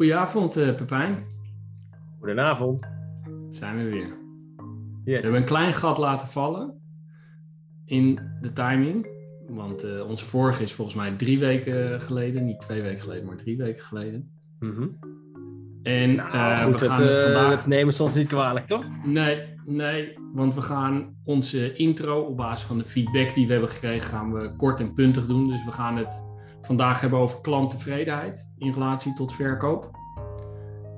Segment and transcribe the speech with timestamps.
[0.00, 1.26] Goedenavond, uh, Pepijn.
[2.18, 2.92] Goedenavond.
[3.48, 4.06] Zijn we weer.
[4.06, 4.14] Yes.
[5.04, 6.80] We hebben een klein gat laten vallen
[7.84, 9.06] in de timing.
[9.48, 12.44] Want uh, onze vorige is volgens mij drie weken geleden.
[12.44, 14.30] Niet twee weken geleden, maar drie weken geleden.
[14.58, 14.98] Mm
[15.82, 17.66] En nou, uh, goed, we gaan het, vandaag...
[17.66, 18.84] nemen ze ons niet kwalijk, toch?
[19.04, 23.70] Nee, nee, want we gaan onze intro op basis van de feedback die we hebben
[23.70, 25.48] gekregen, gaan we kort en puntig doen.
[25.48, 26.29] Dus we gaan het
[26.62, 29.90] vandaag hebben over klanttevredenheid in relatie tot verkoop.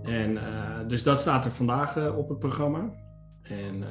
[0.03, 0.41] En uh,
[0.89, 2.91] dus dat staat er vandaag uh, op het programma.
[3.43, 3.87] En uh,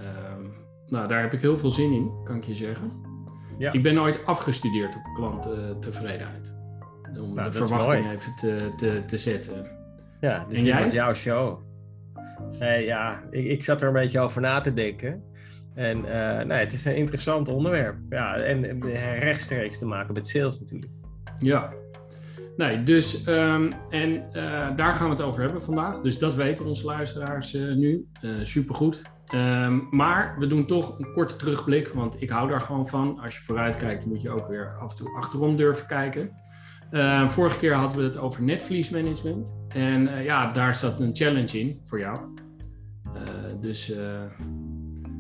[0.88, 2.92] nou, daar heb ik heel veel zin in, kan ik je zeggen.
[3.58, 3.72] Ja.
[3.72, 6.60] Ik ben ooit afgestudeerd op klanttevredenheid.
[7.20, 8.16] Om Nou, de verwachting mooi.
[8.16, 9.72] even te, te, te zetten.
[10.22, 10.90] Ja, dus En dit jij?
[10.92, 11.60] jouw show.
[12.60, 15.24] Nee, ja, ik, ik zat er een beetje over na te denken.
[15.74, 17.98] En eh, nee, het is een interessant onderwerp.
[18.10, 18.82] Ja, en
[19.20, 20.92] rechtstreeks te maken met sales natuurlijk.
[21.42, 21.74] Ja.
[22.58, 26.02] Nee, dus um, en uh, daar gaan we het over hebben vandaag.
[26.02, 28.08] Dus dat weten onze luisteraars uh, nu.
[28.22, 29.02] Uh, supergoed.
[29.34, 33.20] Um, maar we doen toch een korte terugblik, want ik hou daar gewoon van.
[33.20, 36.32] Als je vooruit kijkt, moet je ook weer af en toe achterom durven kijken.
[36.92, 39.60] Uh, vorige keer hadden we het over netvliesmanagement.
[39.68, 42.18] En ja, daar zat een challenge in voor jou.
[43.60, 43.88] Dus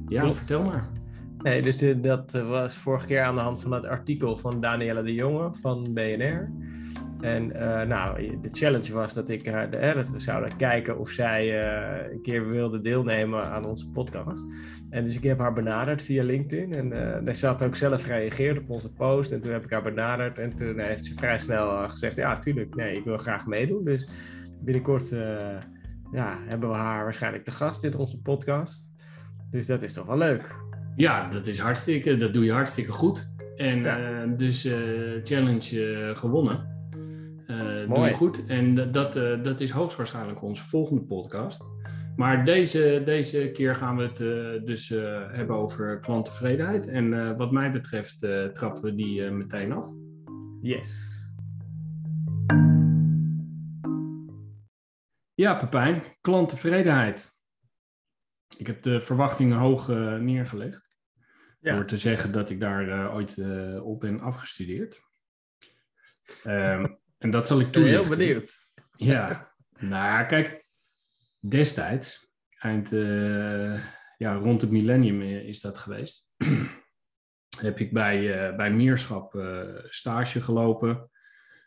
[0.07, 0.35] ja, Klopt.
[0.35, 0.89] vertel maar.
[1.43, 5.01] Nee, dus uh, dat was vorige keer aan de hand van het artikel van Danielle
[5.01, 6.51] de Jonge van BNR.
[7.19, 11.63] En uh, nou, de challenge was dat, ik, uh, dat we zouden kijken of zij
[12.11, 14.45] een keer wilde deelnemen aan onze podcast.
[14.89, 16.73] En dus ik heb haar benaderd via LinkedIn.
[16.73, 19.31] En ze had ook zelf gereageerd op onze post.
[19.31, 20.39] En toen heb ik haar benaderd.
[20.39, 23.83] En toen heeft ze vrij snel gezegd: Ja, tuurlijk, nee, ik wil graag meedoen.
[23.83, 24.09] Dus
[24.61, 25.09] binnenkort
[26.11, 28.91] ja, hebben we haar waarschijnlijk te gast in onze podcast.
[29.51, 30.55] Dus dat is toch wel leuk.
[31.01, 33.29] Ja, dat is hartstikke, dat doe je hartstikke goed.
[33.55, 34.25] En ja.
[34.25, 34.61] dus
[35.23, 36.69] challenge gewonnen.
[37.47, 38.45] Uh, doe je goed.
[38.45, 41.63] En dat, dat is hoogstwaarschijnlijk onze volgende podcast.
[42.15, 44.17] Maar deze, deze keer gaan we het
[44.65, 44.89] dus
[45.31, 46.87] hebben over klanttevredenheid.
[46.87, 48.19] En wat mij betreft
[48.53, 49.87] trappen we die meteen af.
[50.61, 51.19] Yes.
[55.33, 57.29] Ja, Pepijn, klanttevredenheid.
[58.57, 59.87] Ik heb de verwachtingen hoog
[60.19, 60.90] neergelegd.
[61.61, 61.75] Ja.
[61.75, 63.37] Door te zeggen dat ik daar ooit
[63.81, 65.01] op ben afgestudeerd.
[66.45, 68.01] Um, en dat zal ik toelichten.
[68.01, 68.69] heel benieuwd.
[68.93, 70.65] Ja, nou kijk,
[71.39, 73.83] destijds, eind, uh,
[74.17, 76.33] ja, rond het millennium is dat geweest,
[77.61, 79.43] heb ik bij, bij Meerschap
[79.89, 81.09] stage gelopen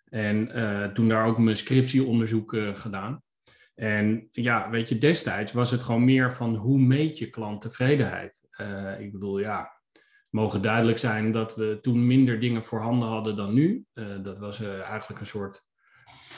[0.05, 0.51] en
[0.95, 3.23] toen daar ook mijn scriptieonderzoek gedaan.
[3.75, 8.49] En ja, weet je, destijds was het gewoon meer van hoe meet je klanttevredenheid?
[8.99, 9.74] ik bedoel, ja,
[10.35, 13.85] mogen duidelijk zijn dat we toen minder dingen voorhanden hadden dan nu.
[13.95, 15.67] Uh, dat was uh, eigenlijk een soort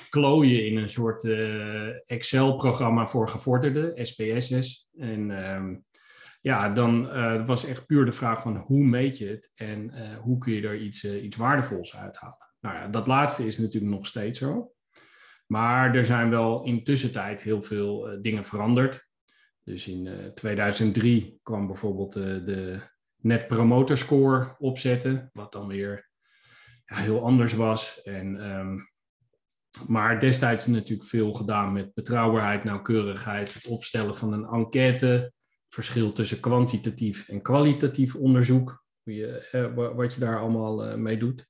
[0.09, 4.89] klooien in een soort uh, Excel-programma voor gevorderden, SPSS.
[4.99, 5.85] En um,
[6.41, 7.07] ja, dan
[7.47, 10.77] was echt puur de vraag van hoe meet je het en hoe kun je er
[10.77, 12.55] iets, iets waardevols uithalen.
[12.61, 14.73] Nou ja, dat laatste is natuurlijk nog steeds zo.
[15.47, 19.09] Maar er zijn wel in tussentijd heel veel dingen veranderd.
[19.63, 22.81] Dus in 2003 kwam bijvoorbeeld de
[23.27, 26.09] net promoter score opzetten, wat dan weer
[26.87, 28.03] ja, heel anders was.
[28.03, 28.89] En, um,
[29.89, 35.33] maar destijds natuurlijk veel gedaan met betrouwbaarheid, nauwkeurigheid, het opstellen van een enquête,
[35.69, 41.49] verschil tussen kwantitatief en kwalitatief onderzoek, je, eh, wat je daar allemaal uh, mee doet.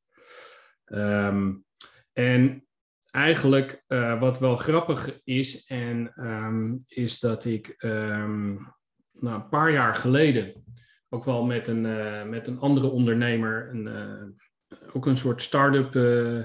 [0.84, 1.64] Um,
[2.12, 2.66] en
[3.10, 9.94] eigenlijk uh, wat wel grappig is, en, um, is dat ik nou, een paar jaar
[9.94, 10.65] geleden
[11.08, 15.94] ook wel met een, uh, met een andere ondernemer een, uh, ook een soort start-up
[15.94, 16.44] uh,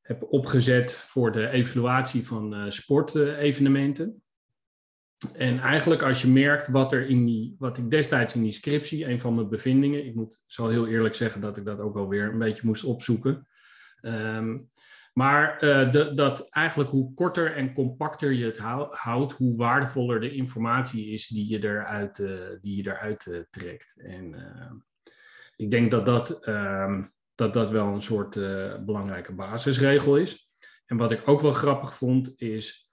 [0.00, 4.22] heb opgezet voor de evaluatie van sportevenementen.
[5.32, 9.08] En eigenlijk als je merkt wat er in die, wat ik destijds in die scriptie,
[9.08, 12.32] een van mijn bevindingen, ik moet, zal heel eerlijk zeggen dat ik dat ook alweer
[12.32, 13.48] een beetje moest opzoeken.
[14.02, 14.70] Um,
[15.14, 18.58] maar uh, de, dat eigenlijk hoe korter en compacter je het
[18.90, 24.00] houdt, hoe waardevoller de informatie is die je eruit, uh, die je eruit uh, trekt.
[24.00, 24.34] En
[25.56, 26.40] ik denk dat dat,
[27.34, 28.34] dat, dat wel een soort
[28.84, 30.50] belangrijke basisregel is.
[30.86, 32.90] En wat ik ook wel grappig vond, is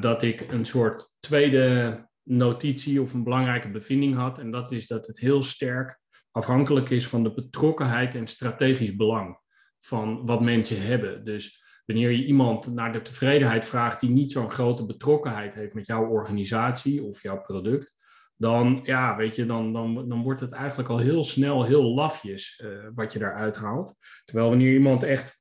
[0.00, 4.38] dat ik een soort tweede notitie of een belangrijke bevinding had.
[4.38, 6.00] En dat is dat het heel sterk
[6.30, 9.39] afhankelijk is van de betrokkenheid en strategisch belang
[9.80, 11.24] van wat mensen hebben.
[11.24, 15.86] Dus wanneer je iemand naar de tevredenheid vraagt die niet zo'n grote betrokkenheid heeft met
[15.86, 17.94] jouw organisatie of jouw product,
[18.36, 22.62] dan, ja, weet je, dan, dan, dan wordt het eigenlijk al heel snel heel lafjes
[22.64, 23.94] uh, wat je daaruit haalt.
[24.24, 25.40] Terwijl wanneer iemand echt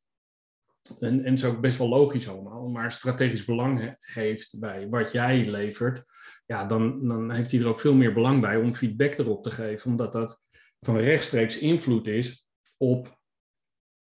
[0.99, 5.45] en, en is ook best wel logisch allemaal, maar strategisch belang heeft bij wat jij
[5.45, 6.03] levert,
[6.45, 9.51] ja, dan, dan heeft hij er ook veel meer belang bij om feedback erop te
[9.51, 10.41] geven, omdat dat
[10.79, 12.47] van rechtstreeks invloed is
[12.77, 13.18] op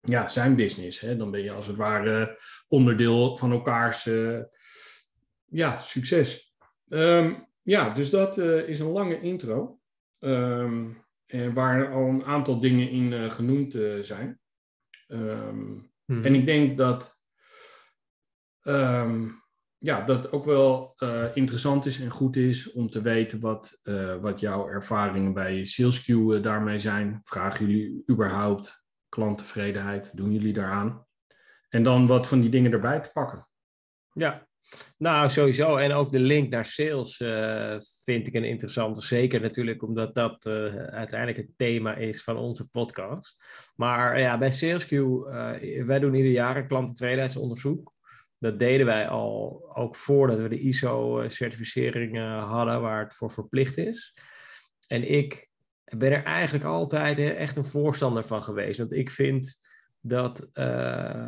[0.03, 0.99] ja, zijn business.
[0.99, 1.17] Hè?
[1.17, 4.39] Dan ben je als het ware onderdeel van elkaars uh,
[5.45, 6.55] ja, succes.
[6.87, 9.79] Ehm, ja, dus dat uh, is een lange intro.
[10.19, 11.01] Um,
[11.53, 14.39] waar al een aantal dingen in uh, genoemd zijn.
[15.07, 16.25] Um, hmm.
[16.25, 17.21] En ik denk dat
[19.77, 20.95] ja, dat ook wel
[21.33, 23.79] interessant is en goed is om te weten wat,
[24.21, 27.21] wat jouw ervaringen bij SalesQ daarmee zijn.
[27.23, 28.82] Vragen jullie überhaupt
[29.13, 31.05] klanttevredenheid, doen jullie daaraan?
[31.69, 33.47] En dan wat van die dingen erbij te pakken.
[34.11, 34.47] Ja,
[34.97, 35.77] nou sowieso.
[35.77, 39.01] En ook de link naar sales uh, vind ik een interessante.
[39.01, 43.37] Zeker natuurlijk omdat dat uh, uiteindelijk het thema is van onze podcast.
[43.75, 47.93] Maar ja, bij SalesQ, uh, wij doen ieder jaar een klantentevredenheidsonderzoek.
[48.39, 54.17] Dat deden wij al ook voordat we de ISO-certificering hadden, waar het voor verplicht is.
[54.87, 55.51] En ik
[55.97, 58.79] ben er eigenlijk altijd echt een voorstander van geweest.
[58.79, 59.55] Want ik vind
[59.99, 61.25] dat, uh,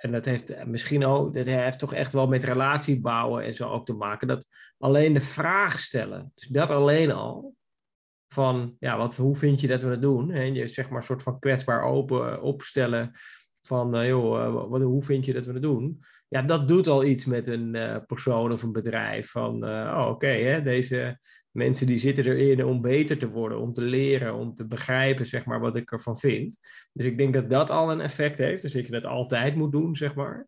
[0.00, 3.68] en dat heeft misschien ook, dat heeft toch echt wel met relatie bouwen en zo
[3.68, 4.46] ook te maken, dat
[4.78, 7.54] alleen de vraag stellen, dus dat alleen al,
[8.28, 10.30] van ja, wat, hoe vind je dat we het doen?
[10.30, 13.12] En je zeg maar een soort van kwetsbaar open opstellen
[13.60, 16.02] van, uh, joh, uh, wat, hoe vind je dat we het doen?
[16.28, 19.30] Ja, dat doet al iets met een persoon of een bedrijf.
[19.30, 21.18] Van, oh, oké, deze
[21.50, 25.44] mensen die zitten erin om beter te worden, om te leren, om te begrijpen, zeg
[25.44, 26.58] maar, wat ik ervan vind.
[26.92, 28.62] Dus ik denk dat dat al een effect heeft.
[28.62, 30.46] Dus dat je dat altijd moet doen, zeg maar.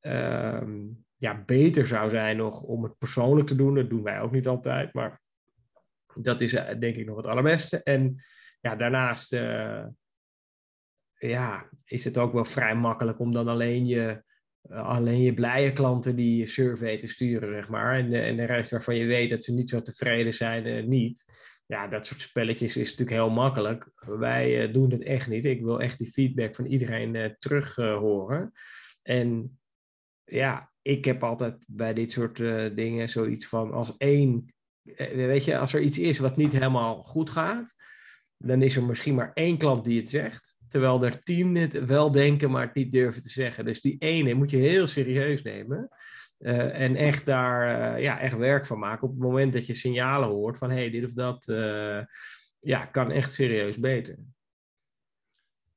[0.00, 0.78] Ehm,
[1.16, 3.74] ja, beter zou zijn nog om het persoonlijk te doen.
[3.74, 5.20] Dat doen wij ook niet altijd, maar
[6.14, 7.82] dat is eh, denk ik nog het allerbeste.
[7.82, 8.24] En
[8.60, 9.86] ja, daarnaast uh,
[11.14, 14.16] ja, is het ook wel vrij makkelijk om dan alleen je eh,
[14.68, 17.98] alleen je blije klanten die survey te sturen, zeg maar.
[17.98, 20.84] En de, en de rest waarvan je weet dat ze niet zo tevreden zijn, uh,
[20.84, 21.24] niet.
[21.66, 23.92] Ja, dat soort spelletjes is natuurlijk heel makkelijk.
[24.06, 25.44] Wij uh, doen het echt niet.
[25.44, 28.52] Ik wil echt die feedback van iedereen terug horen.
[29.02, 29.58] En
[30.24, 32.36] ja, ik heb altijd bij dit soort
[32.76, 34.54] dingen zoiets van als één,
[35.14, 37.74] weet je, als er iets is wat niet helemaal goed gaat,
[38.42, 40.58] dan is er misschien maar één klant die het zegt.
[40.68, 43.64] Terwijl er tien het wel denken, maar het niet durven te zeggen.
[43.64, 45.88] Dus die ene moet je heel serieus nemen.
[46.38, 49.08] Uh, en echt daar uh, ja, echt werk van maken.
[49.08, 52.00] Op het moment dat je signalen hoort van hey, dit of dat uh,
[52.60, 54.18] ja, kan echt serieus beter.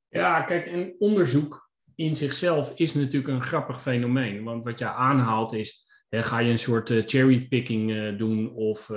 [0.08, 4.44] Ja, kijk, en onderzoek in zichzelf is natuurlijk een grappig fenomeen.
[4.44, 8.90] Want wat je aanhaalt is, hè, ga je een soort cherrypicking doen of,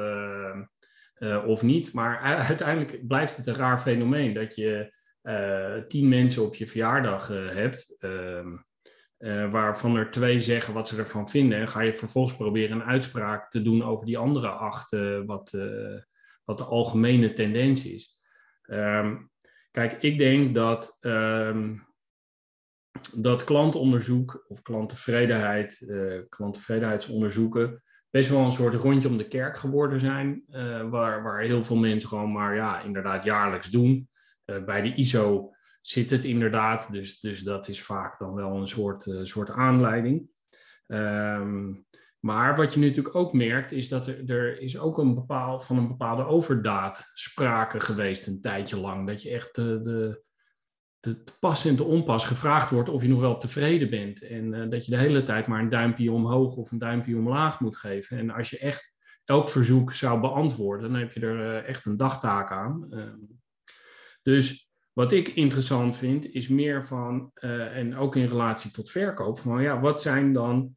[1.45, 1.93] of niet.
[1.93, 7.29] Maar uiteindelijk blijft het een raar fenomeen dat je uh, tien mensen op je verjaardag
[7.29, 12.37] uh, hebt, uh, waarvan er twee zeggen wat ze ervan vinden, en ga je vervolgens
[12.37, 14.91] proberen een uitspraak te doen over die andere acht,
[15.25, 15.51] wat,
[16.45, 18.17] wat de algemene tendens is.
[18.63, 19.31] Um,
[19.71, 21.87] kijk, ik denk dat, um,
[23.15, 25.93] dat klantonderzoek of klanttevredenheid,
[26.29, 27.83] klanttevredenheidsonderzoeken,
[28.17, 30.43] best wel een soort rondje om de kerk geworden zijn,
[30.89, 34.09] waar, waar heel veel mensen gewoon maar ja, inderdaad jaarlijks doen.
[34.47, 38.67] Eh, bij de ISO zit het inderdaad, dus, dus dat is vaak dan wel een
[38.67, 40.29] soort, uh, soort aanleiding.
[40.87, 41.85] Um,
[42.19, 45.77] maar wat je natuurlijk ook merkt, is dat er, er is ook een bepaal, van
[45.77, 49.07] een bepaalde overdaad sprake geweest een tijdje lang.
[49.07, 50.21] Dat je echt de, de,
[50.99, 54.21] de pas en onpas gevraagd wordt of je nog wel tevreden bent.
[54.21, 57.59] En uh, dat je de hele tijd maar een duimpje omhoog of een duimpje omlaag
[57.59, 58.17] moet geven.
[58.17, 61.97] En als je echt elk verzoek zou beantwoorden, dan heb je er uh, echt een
[61.97, 62.87] dagtaak aan.
[62.89, 63.03] Uh,
[64.21, 69.39] dus wat ik interessant vind, is meer van, uh, en ook in relatie tot verkoop,
[69.39, 70.75] van ja, wat zijn dan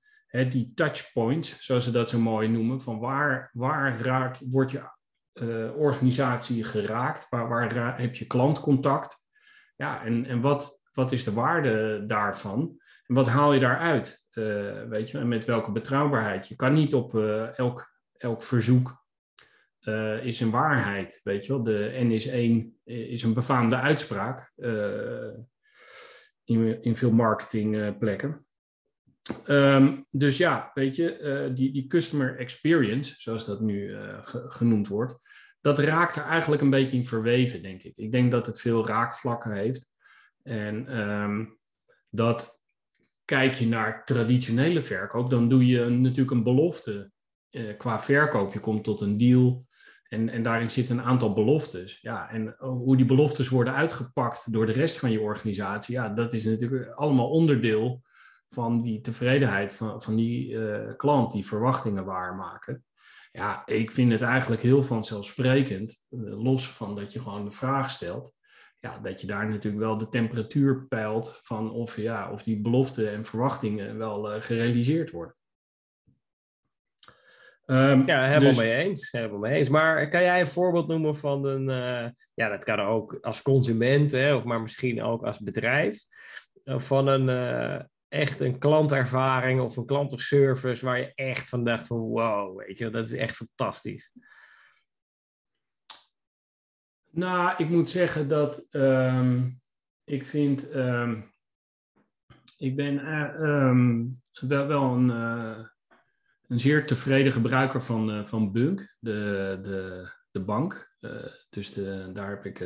[0.50, 4.98] die touchpoints, zoals ze dat zo mooi noemen, van waar, waar raak, wordt je
[5.76, 9.19] organisatie geraakt, waar, waar heb je klantcontact,
[9.80, 12.80] ja, en, en wat, wat is de waarde daarvan?
[13.06, 14.26] En wat haal je daaruit?
[14.32, 16.48] Uh, weet je, en met welke betrouwbaarheid?
[16.48, 17.14] Je kan niet op
[17.54, 19.04] elk, elk verzoek
[19.82, 21.20] uh, is een waarheid.
[21.24, 24.52] Weet je wel, de N is één is een befaamde uitspraak
[26.44, 28.46] in, in veel marketingplekken.
[29.46, 33.96] Um, dus ja, weet je, die, die customer experience, zoals dat nu
[34.48, 35.18] genoemd wordt,
[35.60, 37.92] dat raakt er eigenlijk een beetje in verweven, denk ik.
[37.96, 39.88] Ik denk dat het veel raakvlakken heeft.
[40.42, 41.58] En um,
[42.10, 42.60] dat
[43.24, 47.10] kijk je naar traditionele verkoop, dan doe je natuurlijk een belofte
[47.76, 48.52] qua verkoop.
[48.52, 49.66] Je komt tot een deal
[50.10, 52.00] En, en daarin zitten een aantal beloftes.
[52.00, 56.32] Ja, en hoe die beloftes worden uitgepakt door de rest van je organisatie, ja, dat
[56.32, 58.02] is natuurlijk allemaal onderdeel
[58.48, 62.84] van die tevredenheid van, van die uh, klant, die verwachtingen waarmaken.
[63.32, 67.90] Ja, ik vind het eigenlijk heel vanzelfsprekend, uh, los van dat je gewoon de vraag
[67.90, 68.32] stelt,
[68.78, 73.10] ja, dat je daar natuurlijk wel de temperatuur peilt van of, ja, of die beloften
[73.10, 75.34] en verwachtingen wel uh, gerealiseerd worden.
[77.66, 78.58] Um, ja, helemaal dus...
[78.58, 79.10] mee eens.
[79.10, 79.68] Helemaal mee eens.
[79.68, 84.12] Maar kan jij een voorbeeld noemen van een, uh, ja, dat kan ook als consument,
[84.12, 86.04] hè, of maar misschien ook als bedrijf,
[86.64, 91.98] van een uh, echt een klantervaring of een klantenservice waar je echt van dacht van
[91.98, 94.12] wow, weet je, dat is echt fantastisch.
[97.10, 99.60] Nou, ik moet zeggen dat um,
[100.04, 101.32] ik vind, um,
[102.56, 103.06] ik ben
[103.44, 105.08] um, wel, wel een
[106.48, 110.96] een zeer tevreden gebruiker van, uh, van Bunk, de, de, de bank.
[111.50, 112.58] Dus de, daar heb ik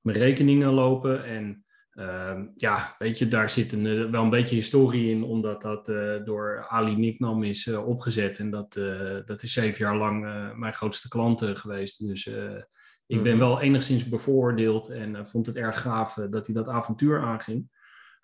[0.00, 1.24] mijn rekeningen lopen.
[1.24, 1.65] En
[1.96, 5.86] ehm, ja, weet je, daar zit een, wel een beetje historie in, omdat dat
[6.24, 8.38] door Ali Niknam is opgezet.
[8.38, 8.72] En dat,
[9.24, 10.20] dat is zeven jaar lang
[10.56, 12.06] mijn grootste klant geweest.
[12.06, 12.26] Dus
[13.06, 13.38] ik ben mhm.
[13.38, 17.68] wel enigszins bevoordeeld en vond het erg gaaf dat hij dat avontuur aanging.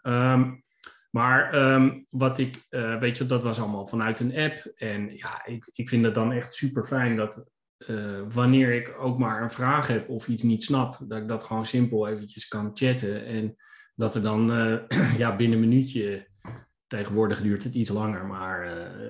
[0.03, 0.63] Um,
[1.11, 2.67] maar ehm, wat ik,
[3.01, 4.73] weet je, dat was allemaal vanuit een app.
[4.77, 7.52] En ja, ik, ik vind het dan echt super fijn dat
[7.89, 11.45] uh, wanneer ik ook maar een vraag heb of iets niet snap, dat ik dat
[11.45, 13.27] gewoon simpel eventjes kan chatten.
[13.27, 13.57] En
[13.95, 14.79] dat er dan uh,
[15.23, 16.29] ja, binnen een minuutje,
[16.87, 18.67] tegenwoordig duurt het iets langer, maar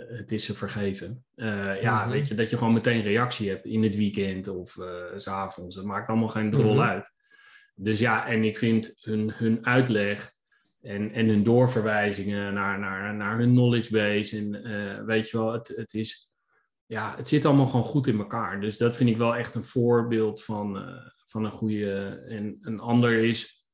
[0.09, 1.25] het is ze vergeven.
[1.81, 2.11] ja, mhm.
[2.11, 4.71] weet je, dat je gewoon meteen reactie hebt in het weekend of
[5.17, 5.77] s s'avonds.
[5.77, 6.83] Het maakt allemaal geen drol mhm.
[6.83, 7.13] uit.
[7.75, 10.33] Dus ja, en ik vind hun, hun uitleg
[10.81, 14.37] en, en hun doorverwijzingen naar, naar, naar hun knowledge base.
[14.37, 16.32] En weet je wel, het, het is.
[16.87, 18.61] Ja, het zit allemaal gewoon goed in elkaar.
[18.61, 22.23] Dus dat vind ik wel echt een voorbeeld van, uh, van een goede.
[22.29, 23.65] En een ander is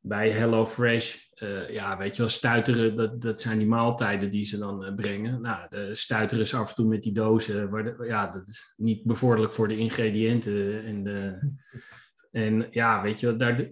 [0.00, 1.16] bij HelloFresh.
[1.42, 5.40] Uh, ja, weet je wel, stuiteren, dat, dat zijn die maaltijden die ze dan brengen.
[5.40, 7.70] Nou, de stuiteren ze af en toe met die dozen.
[7.70, 10.84] Waar ja, dat is niet bevorderlijk voor de ingrediënten.
[10.84, 11.38] En, de,
[12.30, 13.68] en ja, weet je, daar,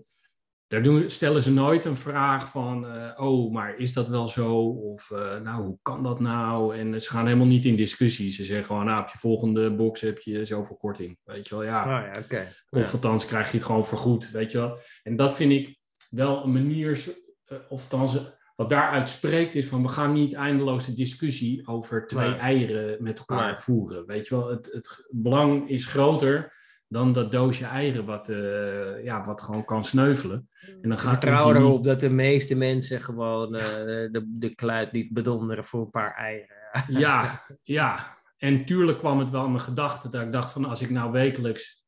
[0.73, 4.57] daar doen, stellen ze nooit een vraag van, uh, oh, maar is dat wel zo?
[4.69, 6.77] Of, uh, nou, hoe kan dat nou?
[6.77, 8.31] En ze gaan helemaal niet in discussie.
[8.31, 11.19] Ze zeggen gewoon, nou, op je volgende box heb je zoveel korting.
[11.25, 11.81] Weet je wel, ja.
[11.81, 12.47] Oh, ja okay.
[12.71, 12.93] Of ja.
[12.93, 14.79] althans krijg je het gewoon vergoed, weet je wel.
[15.03, 15.79] En dat vind ik
[16.11, 17.05] wel een manier,
[17.49, 18.17] uh, of althans,
[18.57, 22.39] wat daaruit spreekt is van, we gaan niet eindeloze discussie over twee nee.
[22.39, 23.57] eieren met elkaar nee.
[23.57, 24.07] voeren.
[24.07, 26.61] Weet je wel, het, het belang is groter
[26.93, 30.49] dan dat doosje eieren wat, uh, ja, wat gewoon kan sneuvelen.
[30.83, 31.85] En dan gaat Vertrouw erop niet...
[31.85, 36.57] dat de meeste mensen gewoon uh, de, de kluit niet bedonderen voor een paar eieren.
[37.05, 38.19] ja, ja.
[38.37, 41.13] En tuurlijk kwam het wel in mijn gedachten dat ik dacht van als ik nou
[41.13, 41.85] wekelijks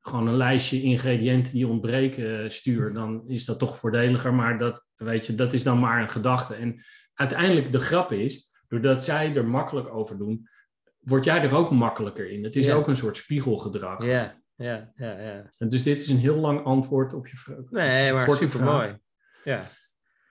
[0.00, 4.34] gewoon een lijstje ingrediënten die ontbreken uh, stuur, dan is dat toch voordeliger.
[4.34, 6.54] Maar dat, weet je, dat is dan maar een gedachte.
[6.54, 6.84] En
[7.14, 10.48] uiteindelijk de grap is, doordat zij er makkelijk over doen,
[11.08, 12.44] word jij er ook makkelijker in.
[12.44, 14.04] Het is ook een soort spiegelgedrag.
[14.04, 15.50] Ja, ja, ja, ja.
[15.58, 17.70] En dus dit is een heel lang antwoord op je vraag.
[17.70, 18.98] Nee, maar super mooi.
[19.44, 19.70] Ja.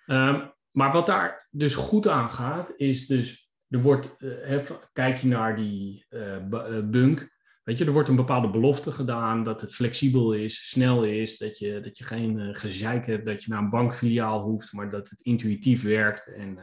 [0.08, 4.60] Um, maar wat daar dus goed aan gaat, is dus, er wordt, uh,
[4.94, 7.29] kijk je naar die uh, bunk,
[7.63, 11.58] weet je, er wordt een bepaalde belofte gedaan, dat het flexibel is, snel is, dat
[11.58, 15.10] je, dat je geen uh, gezeik hebt, dat je naar een bankfiliaal hoeft, maar dat
[15.10, 16.34] het intuïtief werkt.
[16.34, 16.60] En,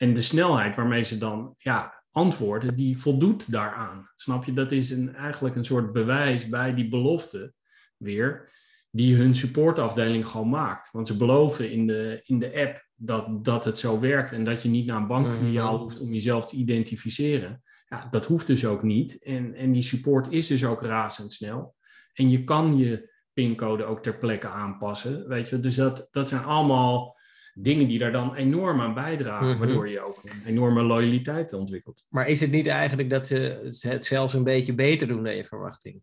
[0.00, 4.10] en de snelheid waarmee ze dan, ja, antwoorden, die voldoet daaraan.
[4.16, 4.52] Snap je?
[4.52, 7.52] Dat is een, eigenlijk een soort bewijs bij die belofte
[7.96, 8.52] weer,
[8.90, 10.90] die hun supportafdeling gewoon maakt.
[10.92, 14.62] Want ze beloven in de, in de app dat, dat het zo werkt en dat
[14.62, 15.82] je niet naar een bankfiliaal mhm.
[15.82, 17.62] hoeft om jezelf te identificeren.
[17.86, 19.22] Ja, dat hoeft dus ook niet.
[19.22, 21.74] En, en die support is dus ook razendsnel.
[22.12, 25.28] En je kan je pincode ook ter plekke aanpassen.
[25.28, 27.18] Weet je, dus dat, dat zijn allemaal
[27.62, 29.60] dingen die daar dan enorm aan bijdragen, mm -hmm.
[29.60, 32.04] waardoor je ook een enorme loyaliteit ontwikkelt.
[32.08, 35.44] Maar is het niet eigenlijk dat ze het zelfs een beetje beter doen dan je
[35.44, 36.02] verwachting?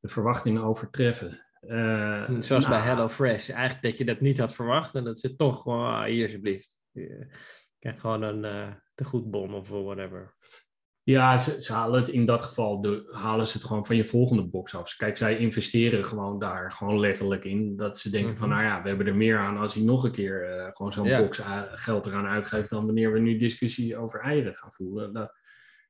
[0.00, 1.46] De verwachtingen overtreffen.
[1.60, 3.48] Uh, Zoals nou, bij HelloFresh.
[3.48, 6.80] Eigenlijk dat je dat niet had verwacht en dat ze toch gewoon, ah, hier alsjeblieft.
[6.90, 7.26] Je
[7.78, 10.34] krijgt gewoon een uh, tegoedbon of whatever.
[11.06, 14.04] Ja, ze, ze, halen het in dat geval, de, halen ze het gewoon van je
[14.04, 14.96] volgende box af.
[14.96, 17.76] Kijk, zij investeren gewoon daar gewoon letterlijk in.
[17.76, 18.46] Dat ze denken mm -hmm.
[18.46, 20.92] van, nou ja, we hebben er meer aan als hij nog een keer uh, gewoon
[20.92, 21.20] zo'n ja.
[21.20, 25.12] box geld eraan uitgeeft dan wanneer we nu discussie over eieren gaan voeren.
[25.12, 25.32] Dat,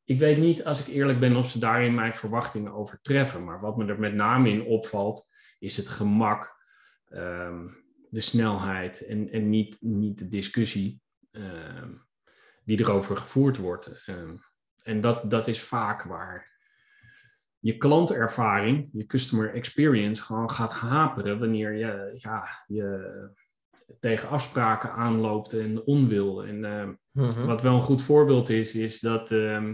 [0.05, 3.45] ik weet niet, als ik eerlijk ben, of ze daarin mijn verwachtingen overtreffen.
[3.45, 5.27] Maar wat me er met name in opvalt,
[5.59, 6.57] is het gemak,
[7.09, 11.01] um, de snelheid en, en niet, niet de discussie
[11.33, 12.07] um,
[12.65, 14.03] die erover gevoerd wordt.
[14.07, 14.41] Um,
[14.87, 16.55] en dat, dat is vaak waar
[17.67, 23.31] je klantervaring, je customer experience gewoon gaat haperen wanneer je, ja, je
[24.01, 26.45] tegen afspraken aanloopt en onwil.
[26.45, 26.65] En
[27.13, 29.71] uh, wat wel een goed voorbeeld is, is dat uh,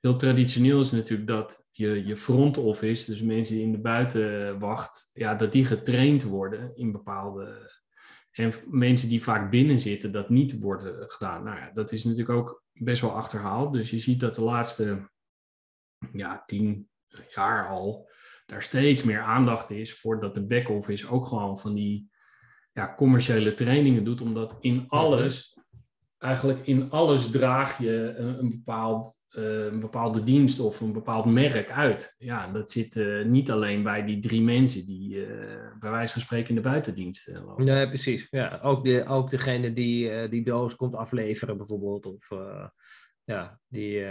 [0.00, 5.10] heel traditioneel is natuurlijk dat je, je front office, dus mensen die in de buitenwacht,
[5.12, 7.78] ja, dat die getraind worden in bepaalde.
[8.40, 11.44] En mensen die vaak binnen zitten, dat niet worden gedaan.
[11.44, 13.72] Nou ja, dat is natuurlijk ook best wel achterhaald.
[13.72, 15.10] Dus je ziet dat de laatste
[16.12, 16.88] ja, tien
[17.34, 18.08] jaar al
[18.46, 22.10] daar steeds meer aandacht is voor dat de back-office ook gewoon van die
[22.72, 25.58] ja, commerciële trainingen doet, omdat in alles,
[26.20, 31.24] eigenlijk in alles draag je een, een bepaald, uh, een bepaalde dienst of een bepaald
[31.24, 32.14] merk uit.
[32.18, 35.26] Ja, dat zit uh, niet alleen bij die drie mensen die uh,
[35.78, 37.64] bij wijze van spreken in de buitendienst lopen.
[37.64, 38.26] Nee, precies.
[38.30, 42.28] Ja, ook, de, ook degene die die doos komt afleveren bijvoorbeeld, of
[43.24, 44.04] ja, die,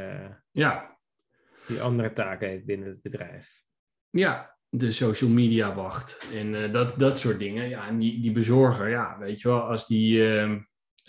[0.51, 0.97] ja.
[1.67, 3.63] die andere taken heeft binnen het bedrijf.
[4.09, 7.69] Ja, de social media wacht en dat, dat soort dingen.
[7.69, 10.23] Ja, en die, die bezorger, ja, weet je wel, als die,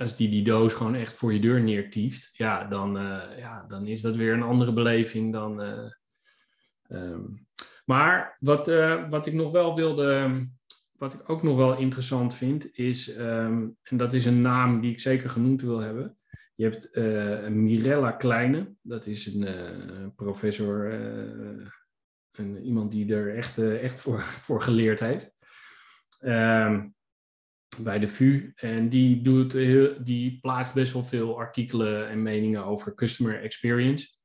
[0.00, 3.86] als die die doos gewoon echt voor je deur neertieft, ja, dan, uh, ja, dan
[3.86, 5.60] is dat weer een andere beleving dan.
[6.88, 7.46] Um,
[7.84, 8.66] maar wat,
[9.10, 10.40] wat ik nog wel wilde,
[10.92, 14.90] wat ik ook nog wel interessant vind, is, um, en dat is een naam die
[14.90, 16.18] ik zeker genoemd wil hebben.
[16.54, 16.96] Je hebt
[17.50, 20.92] Mirella Kleine, dat is een professor
[22.32, 25.34] een, iemand die er echt, echt voor, voor geleerd heeft.
[26.20, 26.94] Um,
[27.78, 28.52] bij de VU.
[28.54, 34.18] En die, doet heel, die plaatst best wel veel artikelen en meningen over customer experience.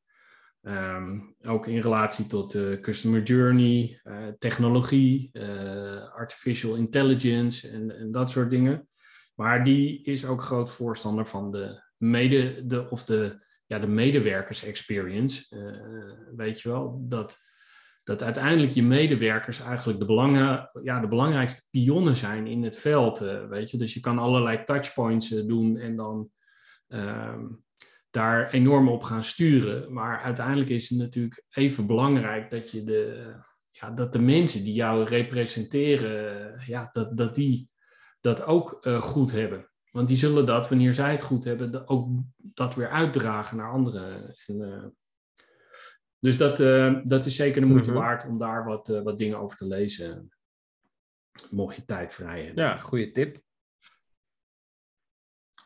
[0.61, 8.11] Um, ook in relatie tot de customer journey, uh, technologie, uh, artificial intelligence en, en,
[8.11, 8.87] dat soort dingen.
[9.35, 14.63] Maar die is ook groot voorstander van de, mede, de, of de, ja, de medewerkers
[14.63, 15.55] experience.
[15.55, 17.37] Uh, weet je wel, dat
[18.05, 23.21] dat uiteindelijk je medewerkers eigenlijk de, belangen, ja, de belangrijkste pionnen zijn in het veld.
[23.21, 23.77] Uh, weet je?
[23.77, 26.29] Dus je kan allerlei touchpoints uh, doen en dan
[26.87, 27.37] uh,
[28.09, 29.93] daar enorm op gaan sturen.
[29.93, 33.33] Maar uiteindelijk is het natuurlijk even belangrijk dat, je de,
[33.69, 37.69] ja, dat de mensen die jou representeren, ja, dat, dat die
[38.21, 39.69] dat ook eh, goed hebben.
[39.91, 44.35] Want die zullen dat, wanneer zij het goed hebben, ook dat weer uitdragen naar anderen.
[44.45, 44.95] En,
[46.25, 48.05] dus dat, uh, dat is zeker de moeite mm -hmm.
[48.05, 50.29] waard om daar wat, uh, wat dingen over te lezen.
[51.49, 52.63] Mocht je tijd vrij hebben.
[52.63, 53.41] Ja, goede tip.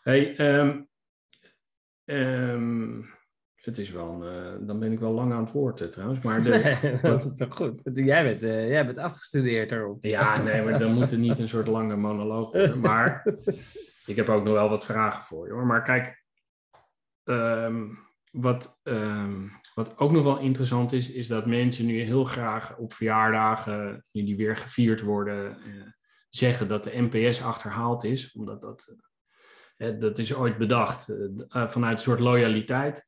[0.01, 0.89] Hey, um,
[2.05, 3.09] um,
[3.55, 6.23] het is wel een, uh, dan ben ik wel lang aan het woord trouwens.
[6.23, 6.49] Maar de,
[6.81, 7.81] nee, dat is toch goed.
[7.93, 10.03] Jij bent, jij bent afgestudeerd erop.
[10.03, 12.79] Ja, nee, maar dan moet het niet een soort lange monoloog worden.
[12.89, 13.35] Maar
[14.05, 15.65] ik heb ook nog wel wat vragen voor je hoor.
[15.65, 16.23] Maar kijk,
[17.23, 17.99] um,
[18.31, 22.93] wat, um, wat ook nog wel interessant is, is dat mensen nu heel graag op
[22.93, 25.83] verjaardagen, die weer gevierd worden, uh,
[26.29, 28.31] zeggen dat de NPS achterhaald is.
[28.31, 28.95] Omdat dat,
[29.77, 33.07] uh, dat is ooit bedacht uh, vanuit een soort loyaliteit.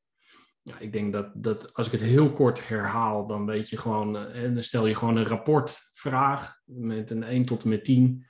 [0.80, 4.14] Ik denk dat, dat als ik het heel kort herhaal, dan weet je gewoon,
[4.54, 8.26] dan stel je gewoon een rapportvraag met een 1 tot en met 10.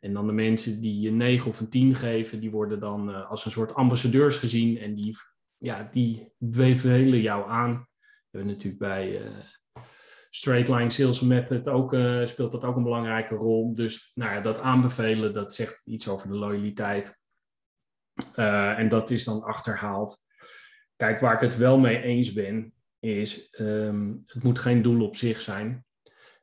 [0.00, 3.44] En dan de mensen die een 9 of een 10 geven, die worden dan als
[3.44, 5.16] een soort ambassadeurs gezien en die
[5.62, 7.88] ja, die bevelen jou aan.
[8.30, 9.38] We hebben natuurlijk bij uh,
[10.30, 13.74] Straight Line Sales Method ook, uh, speelt dat ook een belangrijke rol.
[13.74, 17.20] Dus nou ja, dat aanbevelen, dat zegt iets over de loyaliteit.
[18.36, 20.24] Uh, en dat is dan achterhaald.
[20.96, 25.16] Kijk, waar ik het wel mee eens ben, is um, het moet geen doel op
[25.16, 25.84] zich zijn.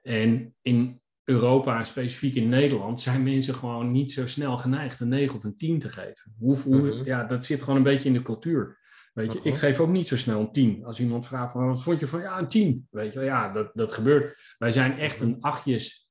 [0.02, 5.36] En in Europa, specifiek in Nederland, zijn mensen gewoon niet zo snel geneigd een 9
[5.36, 6.36] of een 10 te geven.
[6.38, 7.06] Hoe, hoe, mm -hmm.
[7.06, 8.79] Ja, dat zit gewoon een beetje in de cultuur.
[9.20, 10.86] Weet je, ik geef ook niet zo snel een 10.
[10.86, 12.88] Als iemand vraagt van wat vond je van ja, een 10.
[12.90, 14.56] Weet je, ja, dat, dat gebeurt.
[14.58, 16.10] Wij zijn echt een achtjes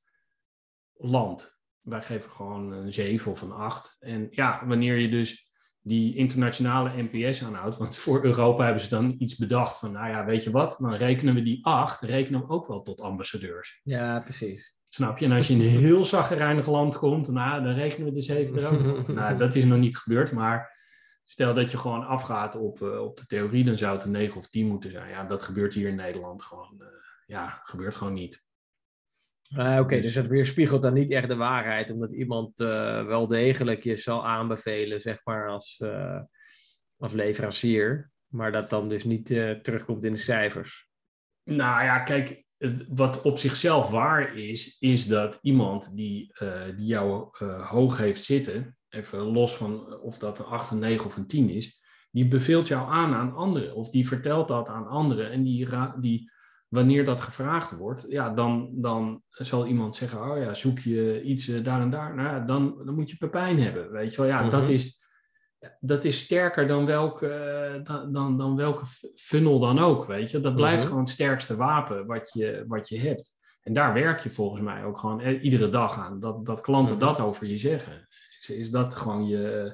[0.93, 1.57] land.
[1.81, 3.95] Wij geven gewoon een 7 of een 8.
[3.99, 9.15] En ja, wanneer je dus die internationale NPS aanhoudt, want voor Europa hebben ze dan
[9.17, 12.49] iets bedacht van, nou ja, weet je wat, dan rekenen we die 8, rekenen we
[12.49, 13.79] ook wel tot ambassadeurs.
[13.83, 14.75] Ja, precies.
[14.87, 15.25] Snap je?
[15.25, 18.57] En als je in een heel zaggerijnig land komt, nou, dan rekenen we de 7
[18.57, 19.07] er ook.
[19.13, 20.78] nou, dat is nog niet gebeurd, maar
[21.29, 24.37] Stel dat je gewoon afgaat op, uh, op de theorie, dan zou het een 9
[24.37, 25.09] of 10 moeten zijn.
[25.09, 26.75] Ja, dat gebeurt hier in Nederland gewoon.
[26.79, 26.87] Uh,
[27.25, 28.43] ja, gebeurt gewoon niet.
[29.55, 33.05] Uh, Oké, okay, dus, dus het weerspiegelt dan niet echt de waarheid, omdat iemand uh,
[33.05, 35.83] wel degelijk je zal aanbevelen, zeg maar, als,
[36.97, 39.25] als leverancier, maar dat dan dus niet
[39.61, 40.89] terugkomt in de cijfers.
[41.43, 42.43] Nou ja, kijk,
[42.87, 46.33] wat op zichzelf waar is, is dat iemand die,
[46.75, 47.29] die jou
[47.61, 51.49] hoog heeft zitten, even los van of dat een 8, een 9 of een 10
[51.49, 55.67] is, die beveelt jou aan aan anderen of die vertelt dat aan anderen en die,
[55.99, 56.31] die
[56.67, 61.47] wanneer dat gevraagd wordt, ja, dan, dan zal iemand zeggen, oh ja, zoek je iets
[61.47, 64.29] eh, daar en daar, nou ja, dan, dan moet je Pepijn hebben, weet je wel.
[64.29, 64.71] Ja, dat, Mhm.
[64.71, 65.01] is,
[65.79, 70.39] dat is sterker dan welke, eh, dan, dan, dan welke funnel dan ook, weet je.
[70.39, 70.87] Dat blijft Mhm.
[70.87, 73.37] gewoon het sterkste wapen wat je, wat je hebt.
[73.61, 76.95] En daar werk je volgens mij ook gewoon eh, iedere dag aan, dat, dat klanten
[76.95, 77.05] Mhm.
[77.05, 78.07] dat over je zeggen.
[78.47, 79.73] Is, dat gewoon je,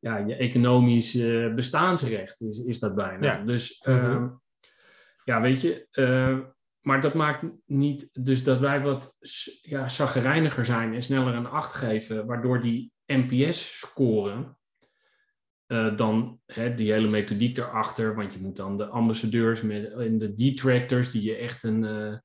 [0.00, 1.12] ja, je economisch
[1.54, 3.26] bestaansrecht, is, is dat bijna.
[3.26, 3.44] Ja.
[3.44, 3.96] Dus Mhm.
[3.96, 4.28] ehm,
[5.24, 6.38] ja, weet je, eh,
[6.80, 9.16] maar dat maakt niet dus dat wij wat
[9.62, 14.58] ja, zaggerijniger zijn en sneller een acht geven, waardoor die NPS-scoren
[15.66, 20.18] eh, dan hè, die hele methodiek erachter, want je moet dan de ambassadeurs met, en
[20.18, 22.16] de detractors die je echt een, eh,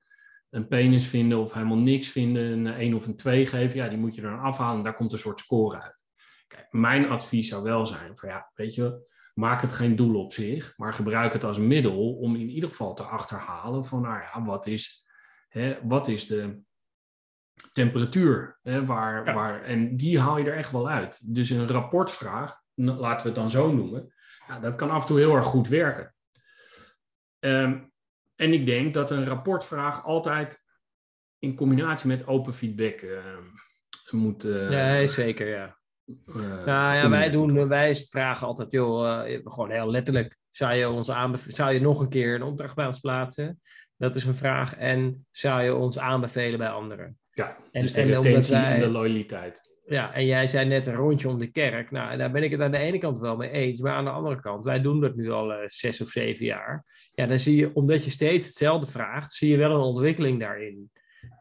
[0.54, 3.98] een penis vinden of helemaal niks vinden, een 1 of een 2 geven, ja, die
[3.98, 6.06] moet je er dan afhalen en daar komt een soort score uit.
[6.48, 10.34] Kijk, mijn advies zou wel zijn van ja, weet je, maak het geen doel op
[10.34, 14.44] zich, maar gebruik het als middel om in ieder geval te achterhalen van, nou ja,
[14.44, 15.08] wat is,
[15.50, 16.62] hè, wat is de
[17.72, 18.60] temperatuur?
[18.62, 19.34] Hè, waar, Ja.
[19.34, 21.34] waar, en die haal je er echt wel uit.
[21.36, 24.14] Dus een rapportvraag, laten we het dan zo noemen,
[24.48, 26.16] ja, dat kan af en toe heel erg goed werken.
[27.40, 27.80] Ehm,
[28.36, 30.62] en ik denk dat een rapportvraag altijd
[31.40, 33.44] in combinatie met open feedback ehm,
[34.12, 34.44] moet.
[34.44, 35.78] eh, Nee, zeker, ja.
[36.28, 40.90] eh, Nou ja, wij, doen, wij vragen altijd, joh, eh, gewoon heel letterlijk, zou je,
[40.90, 41.12] ons
[41.48, 43.62] zou je nog een keer een opdracht bij ons plaatsen?
[43.98, 44.76] Dat is een vraag.
[44.76, 47.18] En zou je ons aanbevelen bij anderen?
[47.32, 49.72] Ja, en- dus de en omdat retentie wij- en de loyaliteit.
[49.86, 51.92] Ja, en jij zei net een rondje om de kerk.
[51.92, 53.82] Nou, daar ben ik het aan de ene kant wel mee eens.
[53.82, 56.86] Maar aan de andere kant, wij doen dat nu al eh, zes of zeven jaar.
[57.14, 60.92] Ja, dan zie je, omdat je steeds hetzelfde vraagt, zie je wel een ontwikkeling daarin.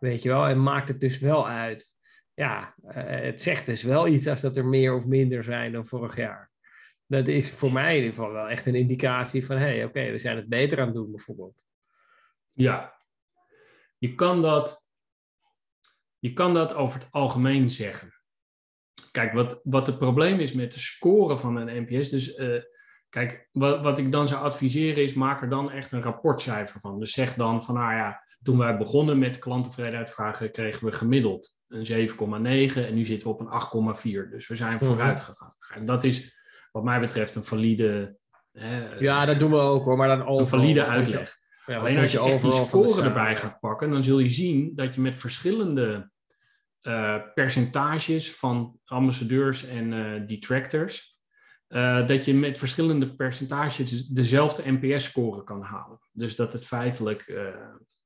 [0.00, 0.46] Weet je wel?
[0.46, 1.96] En maakt het dus wel uit.
[2.34, 5.86] Ja, eh, het zegt dus wel iets als dat er meer of minder zijn dan
[5.86, 6.50] vorig jaar.
[7.06, 10.10] Dat is voor mij in ieder geval wel echt een indicatie van, hé, hey, oké,
[10.10, 11.64] we zijn het beter aan het doen bijvoorbeeld.
[12.52, 12.94] Ja,
[13.98, 14.86] je kan dat,
[16.18, 18.21] je kan dat over het algemeen zeggen.
[19.12, 22.60] Kijk, wat, wat het probleem is met de scoren van een NPS, dus eh,
[23.08, 26.98] kijk, wat, wat ik dan zou adviseren is, maak er dan echt een rapportcijfer van.
[26.98, 32.08] Dus zeg dan van, nou ja, toen wij begonnen met klanttevredenheidvragen, kregen we gemiddeld een
[32.08, 32.16] 7,9
[32.76, 34.30] en nu zitten we op een 8,4.
[34.30, 34.84] Dus we zijn Mhm.
[34.84, 35.54] vooruit gegaan.
[35.74, 36.36] En dat is
[36.72, 38.16] wat mij betreft een valide,
[38.52, 40.38] hè, Ja, dat doen we ook hoor, maar dan overal.
[40.38, 41.40] een valide je- uitleg.
[41.66, 44.94] Ja, Alleen als je echt die score erbij gaat pakken, dan zul je zien dat
[44.94, 46.10] je met verschillende
[46.82, 51.20] eh, percentages van ambassadeurs en eh, detractors,
[51.66, 55.98] eh, dat je met verschillende percentages dezelfde NPS-score kan halen.
[56.12, 57.50] Dus dat het feitelijk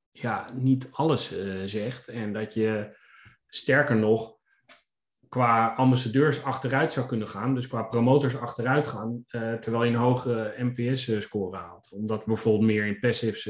[0.09, 1.35] ja, niet alles
[1.65, 2.97] zegt en dat je
[3.47, 4.35] sterker nog
[5.29, 9.23] qua ambassadeurs achteruit zou kunnen gaan, dus qua promotors achteruit gaan,
[9.59, 11.91] terwijl je een hoge NPS-score haalt.
[11.91, 13.49] Omdat bijvoorbeeld meer in passives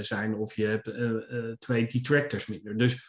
[0.00, 0.90] zijn of je hebt
[1.60, 2.76] twee detractors minder.
[2.76, 3.06] Dus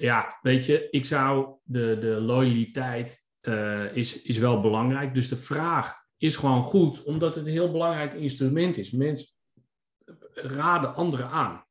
[0.00, 5.14] ja, weet je, ik zou de, de loyaliteit eh, is, is wel belangrijk.
[5.14, 8.90] Dus de vraag is gewoon goed, omdat het een heel belangrijk instrument is.
[8.90, 9.28] Mensen
[10.34, 11.64] raden anderen aan.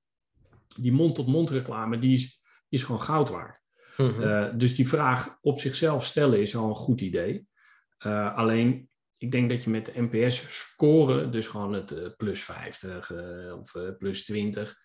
[0.76, 3.62] Die mond-tot-mond reclame, die is, is gewoon goud waard.
[3.98, 4.22] Mhm.
[4.22, 7.48] Uh, dus die vraag op zichzelf stellen is al een goed idee.
[8.06, 13.12] Uh, alleen, ik denk dat je met de NPS scoren, dus gewoon het plus 50
[13.60, 14.78] of eh, plus 20,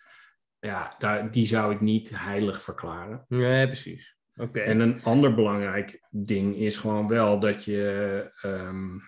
[0.64, 3.24] ja, daar, die zou ik niet heilig verklaren.
[3.28, 4.16] Nee, precies.
[4.36, 4.60] Oké.
[4.60, 8.30] En een ander belangrijk ding is gewoon wel dat je.
[8.42, 9.00] Um,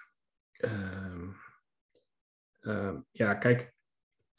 [0.64, 1.36] um,
[2.60, 3.74] um, ja, kijk,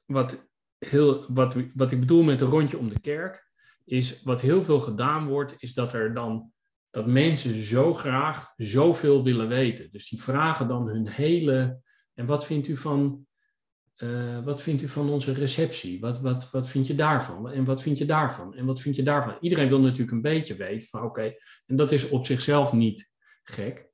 [0.05, 3.45] wat, heel, wat, wat ik bedoel met een rondje om de kerk
[3.85, 6.51] is wat heel veel gedaan wordt, is dat er dan
[6.89, 9.91] dat mensen zo graag zoveel willen weten.
[9.91, 11.81] Dus die vragen dan hun hele.
[12.13, 13.27] En wat vindt u van,
[13.97, 15.99] uh, wat vindt u van onze receptie?
[15.99, 17.51] Wat, wat, wat vind je daarvan?
[17.51, 18.55] En wat vind je daarvan?
[18.55, 19.37] En wat vind je daarvan?
[19.41, 21.33] Iedereen wil natuurlijk een beetje weten van oké,
[21.65, 23.11] en dat is op zichzelf niet
[23.43, 23.85] gek.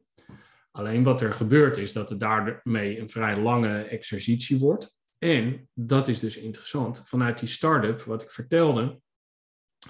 [0.72, 4.96] Alleen wat er gebeurt is dat er daarmee een vrij lange exercitie wordt.
[5.18, 7.02] En dat is dus interessant.
[7.06, 9.02] Vanuit die start-up, wat ik vertelde,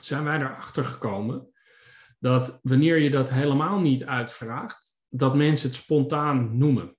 [0.02, 1.54] zijn wij erachter gekomen
[2.20, 6.96] dat wanneer je dat helemaal niet uitvraagt, dat mensen het spontaan noemen.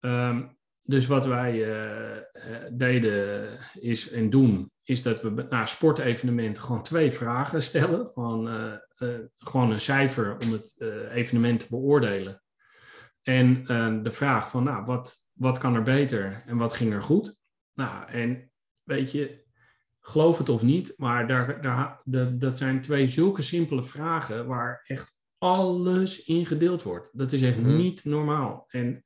[0.00, 0.58] Um,
[0.90, 2.16] dus wat wij uh,
[2.72, 8.10] deden is en doen, is dat we na sportevenementen gewoon twee vragen stellen.
[8.14, 10.76] Gewoon, uh, uh, gewoon een cijfer om het
[11.12, 12.42] evenement te beoordelen.
[13.22, 13.64] En
[14.02, 17.34] de vraag van, nou, wat, wat kan er beter en wat ging er goed?
[17.74, 18.50] Nou, en
[18.82, 19.44] weet je,
[20.00, 24.82] geloof het of niet, maar daar, daar, de, dat zijn twee zulke simpele vragen waar
[24.86, 27.10] echt alles in gedeeld wordt.
[27.12, 27.76] Dat is echt Mhm.
[27.76, 28.64] niet normaal.
[28.68, 29.04] En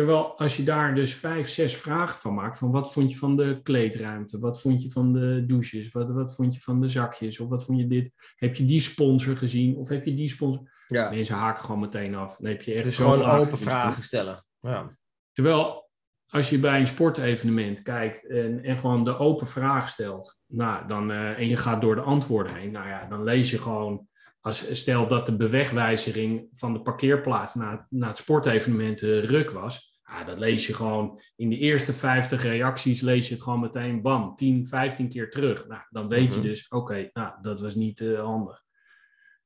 [0.00, 3.36] Terwijl als je daar dus vijf, zes vragen van maakt, van wat vond je van
[3.36, 7.40] de kleedruimte, wat vond je van de douches, wat, wat vond je van de zakjes,
[7.40, 10.84] of wat vond je dit, heb je die sponsor gezien, of heb je die sponsor...
[10.88, 11.10] Ja.
[11.10, 12.36] Mensen haken gewoon meteen af.
[12.36, 14.44] Dan heb je echt Dus zo'n gewoon open vragen stellen.
[14.60, 14.96] Ja.
[15.32, 15.90] Terwijl
[16.26, 21.10] als je bij een sportevenement kijkt en, en gewoon de open vraag stelt, nou, dan,
[21.10, 24.08] eh, en je gaat door de antwoorden heen, nou ja, dan lees je gewoon,
[24.40, 29.89] als, stel dat de bewegwijzering van de parkeerplaats naar, naar het sportevenement eh, ruk was,
[30.10, 34.02] ja, dat lees je gewoon in de eerste 50 reacties, lees je het gewoon meteen,
[34.02, 35.66] bam, 10, 15 keer terug.
[35.66, 36.36] Nou, dan weet Mhm.
[36.36, 38.62] je dus, oké, nou, dat was niet eh, handig.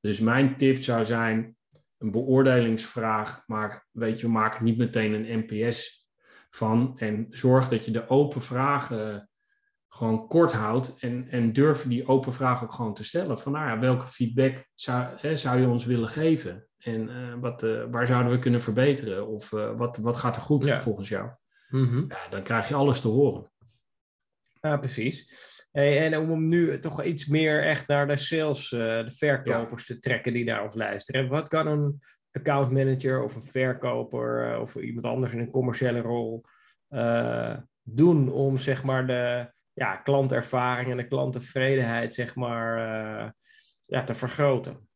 [0.01, 1.57] Dus mijn tip zou zijn,
[1.99, 6.09] een beoordelingsvraag, maar weet je, maak er niet meteen een NPS
[6.51, 6.93] van.
[6.99, 9.29] En zorg dat je de open vragen
[9.89, 10.95] gewoon kort houdt.
[10.99, 13.39] En, en durf die open vraag ook gewoon te stellen.
[13.39, 16.69] Van nou ja, welke feedback zou, hè, zou je ons willen geven?
[16.85, 19.27] En eh, wat, eh, waar zouden we kunnen verbeteren?
[19.27, 20.81] Of eh, wat, wat gaat er goed Ja.
[20.81, 21.31] volgens jou?
[21.69, 22.05] Mhm.
[22.09, 23.53] Ja, dan krijg je alles te horen.
[24.61, 25.43] Ja, precies.
[25.73, 30.33] Hey, en om nu toch iets meer echt naar de sales, de verkopers te trekken
[30.33, 31.29] die naar ons luisteren.
[31.29, 32.01] Wat kan een
[32.33, 36.45] account manager of een verkoper of iemand anders in een commerciële rol
[37.83, 42.79] doen om zeg maar de ja, klantervaring en de klanttevredenheid zeg maar
[43.87, 44.89] ja, te vergroten?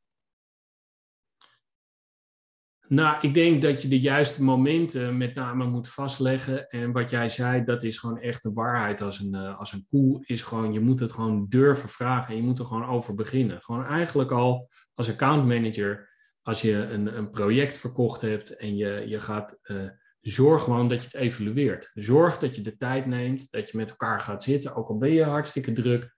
[2.89, 6.69] Nou, ik denk dat je de juiste momenten met name moet vastleggen.
[6.69, 9.87] En wat jij zei, dat is gewoon echt de waarheid als een, eh, als een
[9.91, 10.23] koe.
[10.27, 13.63] Is gewoon, je moet het gewoon durven vragen en je moet er gewoon over beginnen.
[13.63, 16.09] Gewoon eigenlijk al als accountmanager,
[16.43, 19.77] als je een, een project verkocht hebt en je, je gaat, eh,
[20.21, 21.91] zorg gewoon dat je het evalueert.
[21.95, 25.13] Zorg dat je de tijd neemt, dat je met elkaar gaat zitten, ook al ben
[25.13, 26.17] je hartstikke druk.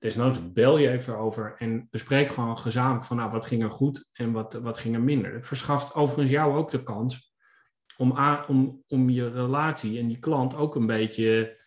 [0.00, 4.08] Desnoods bel je even over en bespreek gewoon gezamenlijk van nou, wat ging er goed
[4.12, 5.34] en wat, wat ging er minder.
[5.34, 7.34] Het verschaft overigens jou ook de kans
[7.96, 11.58] om, a- om, om je relatie en die klant ook een beetje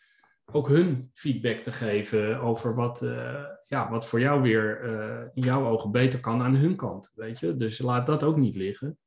[0.45, 5.43] ook hun feedback te geven over wat, eh, ja, wat voor jou weer eh, in
[5.43, 7.11] jouw ogen beter kan aan hun kant.
[7.15, 7.55] Weet je?
[7.55, 8.97] Dus laat dat ook niet liggen.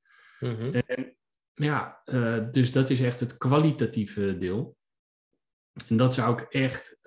[0.41, 0.75] Mhm.
[0.87, 1.17] En
[1.55, 4.77] ja, eh, dus dat is echt het kwalitatieve deel.
[5.89, 6.99] En dat zou ik echt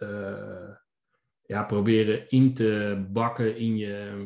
[1.50, 4.26] ja, proberen in te bakken in je,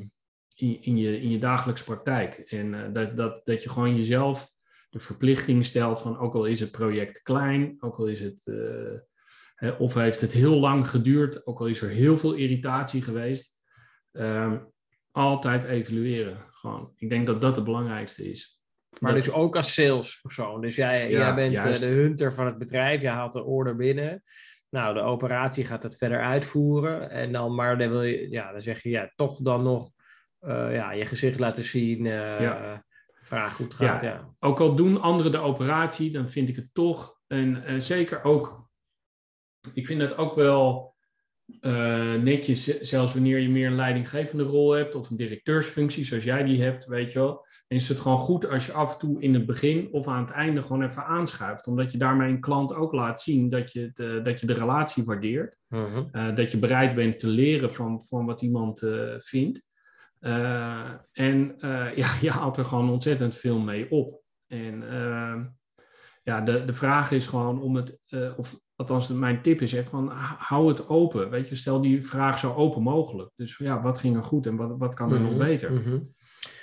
[0.56, 2.36] in, in je, in je dagelijkse praktijk.
[2.36, 4.52] En eh, dat, dat, dat je gewoon jezelf
[4.90, 9.00] de verplichting stelt van ook al is het project klein, ook al is het, eh,
[9.56, 13.58] hè, of heeft het heel lang geduurd, ook al is er heel veel irritatie geweest,
[14.12, 14.58] ehm,
[15.12, 16.46] altijd evalueren.
[16.50, 16.94] Gewoon.
[16.96, 18.62] Ik denk dat dat het belangrijkste is.
[19.00, 20.62] Maar Dat- dus ook als salespersoon.
[20.62, 23.76] Dus jij, Ja, jij bent eh, de hunter van het bedrijf, je haalt de order
[23.76, 24.24] binnen.
[24.74, 27.10] Nou, de operatie gaat het verder uitvoeren.
[27.10, 29.92] En dan, maar dan wil je, ja, dan zeg je ja, toch dan nog
[30.40, 32.06] eh, ja, je gezicht laten zien.
[32.06, 32.86] eh Ja.
[33.22, 34.02] Vraag goed gaat.
[34.02, 34.10] Ja.
[34.10, 34.34] Ja.
[34.40, 38.70] ook al doen anderen de operatie, dan vind ik het toch, en eh, zeker ook,
[39.74, 40.96] ik vind het ook wel
[42.20, 46.64] netjes, zelfs wanneer je meer een leidinggevende rol hebt of een directeursfunctie zoals jij die
[46.64, 49.46] hebt, weet je wel, is het gewoon goed als je af en toe in het
[49.46, 53.22] begin of aan het einde gewoon even aanschuift, omdat je daarmee een klant ook laat
[53.22, 55.58] zien dat je, het, eh, dat je de relatie waardeert.
[55.68, 56.04] Mhm.
[56.12, 59.72] Eh, dat je bereid bent te leren van, van wat iemand eh, vindt.
[61.14, 61.56] En
[62.02, 64.24] ja, je haalt er gewoon ontzettend veel mee op.
[64.48, 65.46] En eh,
[66.24, 68.00] ja, de, de vraag is gewoon om het,
[68.38, 71.30] of althans mijn tip is echt van hou het open.
[71.30, 73.32] Weet je, stel die vraag zo open mogelijk.
[73.36, 75.72] Dus ja, wat ging er goed en wat, wat kan er nog Mhm, beter?
[75.72, 76.00] mhm.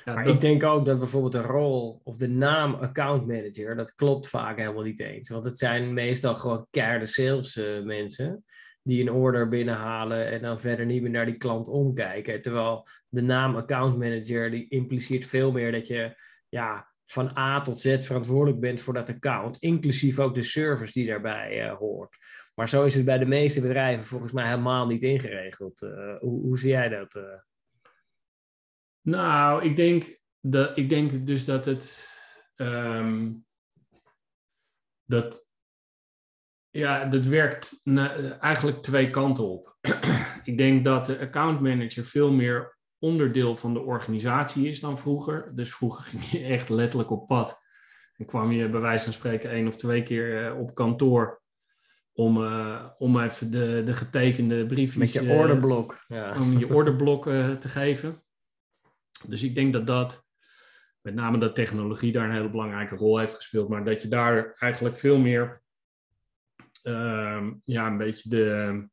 [0.04, 3.76] Ja, Maar dat- ik denk ook dat bijvoorbeeld de rol of de naam account manager,
[3.76, 5.28] dat klopt vaak helemaal niet eens.
[5.28, 8.44] Want het zijn meestal gewoon keiharde sales eh, mensen
[8.83, 12.42] die een order binnenhalen en dan verder niet meer naar die klant omkijken.
[12.42, 16.14] Terwijl de naam account manager, die impliceert veel meer dat je
[16.48, 21.07] ja, van A tot Z verantwoordelijk bent voor dat account, inclusief ook de service die
[21.07, 22.16] daarbij eh, hoort.
[22.55, 25.83] Maar zo is het bij de meeste bedrijven volgens mij helemaal niet ingeregeld.
[25.83, 27.14] Eh, hoe, hoe zie jij dat?
[27.14, 27.40] eh?
[29.01, 32.09] Nou, ik denk, dat, ik denk dus dat het.
[32.57, 33.33] ehm,
[35.05, 35.49] dat.
[36.70, 37.81] Ja, dat werkt
[38.40, 39.77] eigenlijk twee kanten op.
[40.51, 45.53] ik denk dat de accountmanager veel meer onderdeel van de organisatie is dan vroeger.
[45.55, 47.61] Dus vroeger ging je echt letterlijk op pad.
[48.17, 51.43] En kwam je bij wijze van spreken één of twee keer eh, op kantoor.
[52.13, 54.97] Om, eh, om even de, de getekende briefjes.
[54.97, 56.05] Met je eh, orderblok.
[56.09, 56.41] Ja.
[56.41, 57.25] om je orderblok
[57.59, 58.23] te geven.
[59.27, 60.29] Dus ik denk dat dat,
[61.01, 64.55] met name dat technologie daar een hele belangrijke rol heeft gespeeld, maar dat je daar
[64.59, 65.63] eigenlijk veel meer,
[66.83, 68.89] ehm, ja, een beetje de,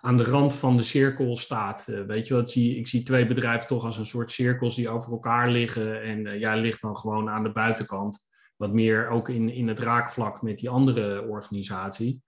[0.00, 1.88] aan de rand van de cirkel staat.
[1.88, 4.88] Eh, weet je wat, zie, ik zie twee bedrijven toch als een soort cirkels die
[4.88, 8.28] over elkaar liggen en eh, jij ligt dan gewoon aan de buitenkant.
[8.56, 12.22] wat meer ook in, in het raakvlak met die andere organisatie.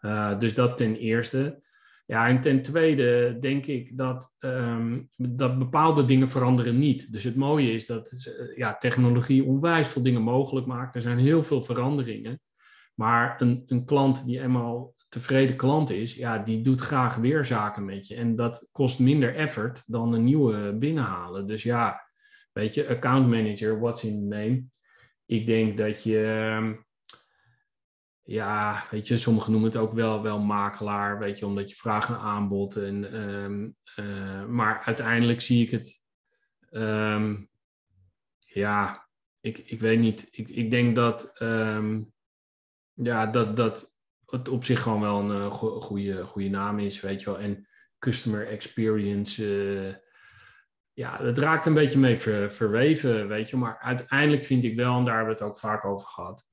[0.00, 1.62] Uh, dus dat ten eerste.
[2.06, 7.12] Ja, en ten tweede denk ik dat, ehm, dat bepaalde dingen veranderen niet.
[7.12, 10.94] Dus het mooie is dat ja, technologie onwijs veel dingen mogelijk maakt.
[10.94, 12.40] Er zijn heel veel veranderingen.
[12.94, 17.84] Maar een, een klant die eenmaal tevreden klant is, ja, die doet graag weer zaken
[17.84, 18.14] met je.
[18.14, 21.46] En dat kost minder effort dan een nieuwe binnenhalen.
[21.46, 22.08] Dus ja,
[22.52, 24.64] weet je, account manager, what's in the name?
[25.26, 26.74] Ik denk dat je, ehm,
[28.22, 32.08] ja, weet je, sommigen noemen het ook wel, wel makelaar, weet je, omdat je vraagt
[32.08, 32.76] een aanbod.
[32.76, 36.02] En, um, uh, maar uiteindelijk zie ik het,
[36.70, 37.48] um,
[38.38, 39.08] ja,
[39.40, 40.28] ik, ik weet niet.
[40.30, 41.32] Ik, ik denk dat,
[42.94, 43.95] ja, dat, dat
[44.26, 47.38] het op zich gewoon wel een uh, goede, goede naam is, weet je wel.
[47.38, 49.94] En customer experience, uh,
[50.92, 52.16] ja, dat raakt een beetje mee
[52.48, 53.56] verweven, weet je.
[53.56, 56.48] Maar uiteindelijk vind ik wel, en daar hebben we het ook vaak over gehad,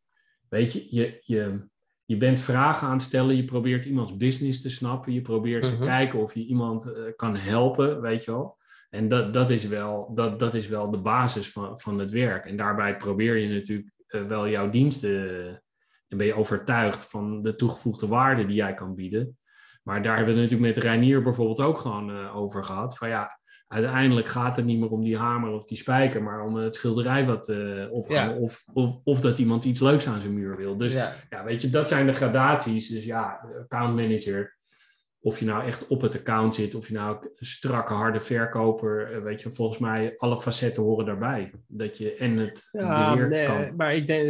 [0.50, 1.68] weet je, je, je,
[2.06, 5.76] je bent vragen aan het stellen, je probeert iemands business te snappen, je probeert te
[5.76, 5.84] mhm.
[5.84, 8.58] kijken of je iemand uh, kan helpen, weet je wel.
[8.90, 12.46] En dat, dat, is wel, dat, dat is wel de basis van, van het werk.
[12.46, 15.64] En daarbij probeer je natuurlijk wel jouw diensten
[16.14, 19.38] en ben je overtuigd van de toegevoegde waarde die jij kan bieden.
[19.84, 22.98] Maar daar hebben we het natuurlijk met Reinier bijvoorbeeld ook gewoon uh, over gehad.
[22.98, 26.56] Van ja, uiteindelijk gaat het niet meer om die hamer of die spijker, maar om
[26.56, 28.34] het schilderij wat uh, opgaan.
[28.34, 30.78] Of, of, of dat iemand iets leuks aan zijn muur wil.
[30.78, 31.14] Dus ja.
[31.30, 31.44] ja.
[31.44, 32.88] weet je, dat zijn de gradaties.
[32.88, 34.58] Dus ja, account manager
[35.24, 39.12] of je nou echt op het account zit, of je nou een strakke, harde verkoper,
[39.12, 41.54] eh, weet je, volgens mij alle facetten horen daarbij.
[41.68, 43.76] Dat je en het ja, beheer nee, kan.
[43.76, 44.24] Maar ik denk,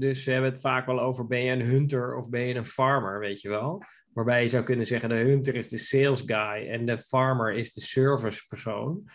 [0.00, 2.64] dus we hebben het vaak wel over, ben je een hunter of ben je een
[2.64, 3.82] farmer, weet je wel?
[4.12, 7.72] Waarbij je zou kunnen zeggen, de hunter is de sales guy en de farmer is
[7.72, 9.10] de service persoon.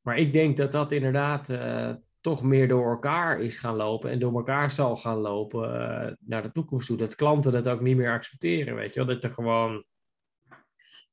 [0.00, 4.18] Maar ik denk dat dat inderdaad uh, toch meer door elkaar is gaan lopen en
[4.18, 6.96] door elkaar zal gaan lopen uh, naar de toekomst toe.
[6.96, 9.14] Dat klanten dat ook niet meer accepteren, weet je wel?
[9.14, 9.84] Dat er gewoon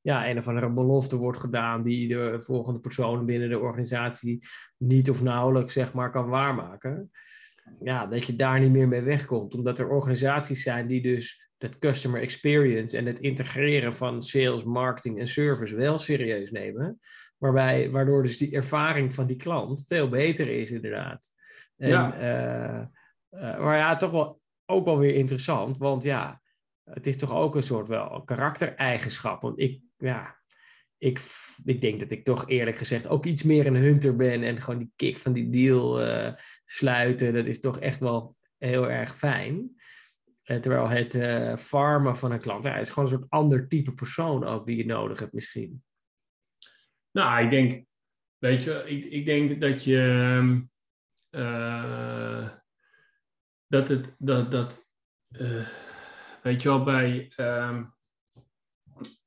[0.00, 5.10] ja, een of andere belofte wordt gedaan die de volgende persoon binnen de organisatie niet
[5.10, 7.10] of nauwelijks zeg maar, kan waarmaken.
[7.80, 9.54] Ja, dat je daar niet meer mee wegkomt.
[9.54, 15.18] Omdat er organisaties zijn die dus dat customer experience en het integreren van sales, marketing
[15.18, 17.00] en service wel serieus nemen.
[17.38, 21.28] Waarbij, waardoor dus die ervaring van die klant veel beter is, inderdaad.
[21.76, 22.20] En, ja.
[22.20, 22.86] Uh,
[23.40, 25.78] uh, maar ja, toch wel ook wel weer interessant.
[25.78, 26.40] Want ja,
[26.84, 29.42] het is toch ook een soort wel karaktereigenschap.
[29.42, 30.38] Want ik ja,
[30.98, 31.20] ik,
[31.64, 34.42] ik denk dat ik toch eerlijk gezegd ook iets meer een hunter ben.
[34.42, 36.34] En gewoon die kick van die deal uh,
[36.64, 39.80] sluiten, dat is toch echt wel heel erg fijn.
[40.44, 43.92] Uh, terwijl het uh, farmen van een klant, ja, is gewoon een soort ander type
[43.92, 45.84] persoon ook die je nodig hebt misschien.
[47.10, 47.84] Nou, ik denk,
[48.38, 50.66] weet je, ik, ik denk dat je,
[53.66, 54.90] dat het, dat, dat
[56.42, 57.32] weet je wel, bij...
[57.36, 57.98] Um,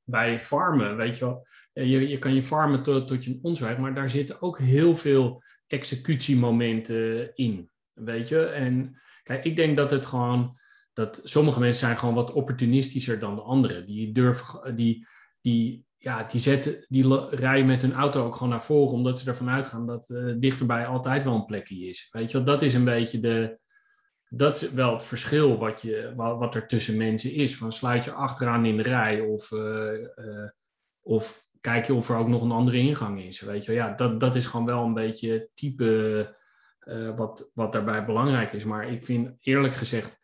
[0.04, 1.46] bij farmen, weet je wel.
[1.72, 4.96] Je, je kan je farmen tot, tot je een ons maar daar zitten ook heel
[4.96, 8.44] veel executiemomenten in, weet je.
[8.44, 10.58] En kijk, ik denk dat het gewoon,
[10.92, 13.86] dat sommige mensen zijn gewoon wat opportunistischer dan de anderen.
[13.86, 15.06] Die durven, die,
[15.40, 19.28] die, ja, die, zetten, die rijden met hun auto ook gewoon naar voren, omdat ze
[19.28, 22.08] ervan uitgaan dat uh, dichterbij altijd wel een plekje is.
[22.10, 23.58] Weet je wel, dat is een beetje de,
[24.36, 27.56] dat is wel het verschil wat, je, wat, er tussen mensen is.
[27.56, 30.48] Van sluit je achteraan in de rij of, uh, uh,
[31.00, 33.40] of kijk je of er ook nog een andere ingang is.
[33.40, 36.34] Weet je, ja, dat, dat is gewoon wel een beetje type
[36.84, 38.64] uh, wat, wat daarbij belangrijk is.
[38.64, 40.22] Maar ik vind eerlijk gezegd,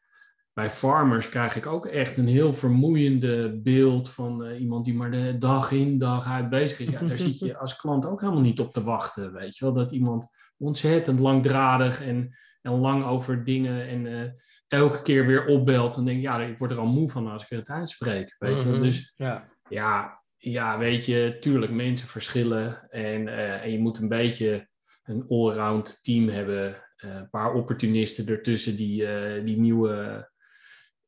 [0.52, 5.38] bij farmers krijg ik ook echt een heel vermoeiende beeld van iemand die maar de
[5.38, 6.88] dag in, dag uit bezig is.
[6.88, 9.32] Ja, daar zit je als klant ook helemaal niet op te wachten.
[9.32, 14.30] Weet je wel, dat iemand ontzettend langdradig en en lang over dingen en uh,
[14.68, 17.48] elke keer weer opbelt en denk ja, ik word er al moe van als ik
[17.48, 18.36] het uitspreek.
[18.38, 18.68] Weet je?
[18.68, 19.48] Mhm, dus ja.
[19.68, 20.18] ja.
[20.42, 24.68] Ja, weet je, tuurlijk, mensen verschillen en, uh, en je moet een beetje
[25.02, 26.84] een allround team hebben.
[27.04, 29.06] Uh, een paar opportunisten ertussen die,
[29.44, 30.30] die nieuwe.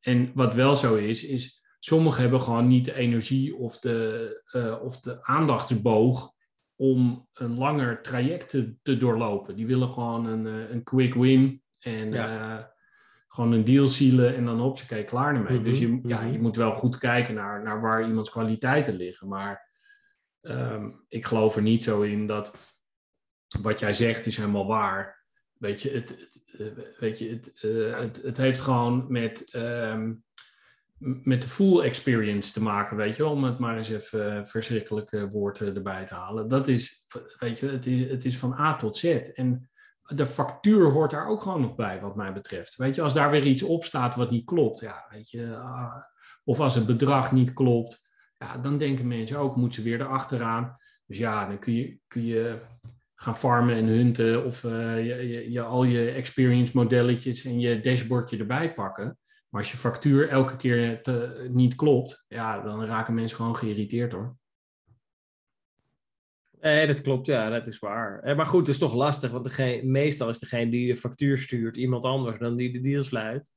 [0.01, 5.01] En wat wel zo is, is sommigen hebben gewoon niet de energie of de, of
[5.01, 6.33] de aandachtsboog
[6.77, 9.57] om een langer traject te, te doorlopen.
[9.57, 12.65] Die willen gewoon een, eh, een quick win en eh,
[13.27, 15.59] gewoon een deal zielen en dan op ze kijken klaar ermee.
[15.59, 16.33] Mm Dus je, ja, mhm.
[16.33, 19.29] je moet wel goed kijken naar, naar waar iemands kwaliteiten liggen.
[19.29, 19.69] Maar
[20.41, 22.75] ehm, ik geloof er niet zo in dat
[23.61, 25.25] wat jij zegt is helemaal waar.
[25.53, 27.53] Weet je, het, het eh, weet je, het,
[28.01, 30.13] het, het heeft gewoon met ehm,
[31.03, 34.45] met de full experience te maken, weet je wel, om het maar eens even uh,
[34.45, 36.49] verschrikkelijke woord erbij te halen.
[36.49, 37.07] Dat is,
[37.39, 39.05] weet je, het is, het is van A tot Z.
[39.35, 39.71] En
[40.03, 42.77] de factuur hoort daar ook gewoon nog bij, wat mij betreft.
[42.77, 45.97] Weet je, als daar weer iets op staat wat niet klopt, ja, weet je, ah,
[46.45, 50.77] of als het bedrag niet klopt, ja, dan denken mensen ook, moeten ze weer erachteraan.
[51.07, 52.61] Dus ja, dan kun je, kun je
[53.15, 58.39] gaan farmen en hunten of uh, je, je, al je experience modelletjes en je dashboardje
[58.39, 59.19] erbij pakken.
[59.53, 64.13] Maar als je factuur elke keer te, niet klopt, ja, dan raken mensen gewoon geïrriteerd
[64.13, 64.37] hoor.
[66.61, 68.21] Nee, dat klopt, ja, dat is waar.
[68.21, 71.39] Eh, maar goed, het is toch lastig, want degene, meestal is degene die de factuur
[71.39, 73.53] stuurt iemand anders dan die de deal sluit.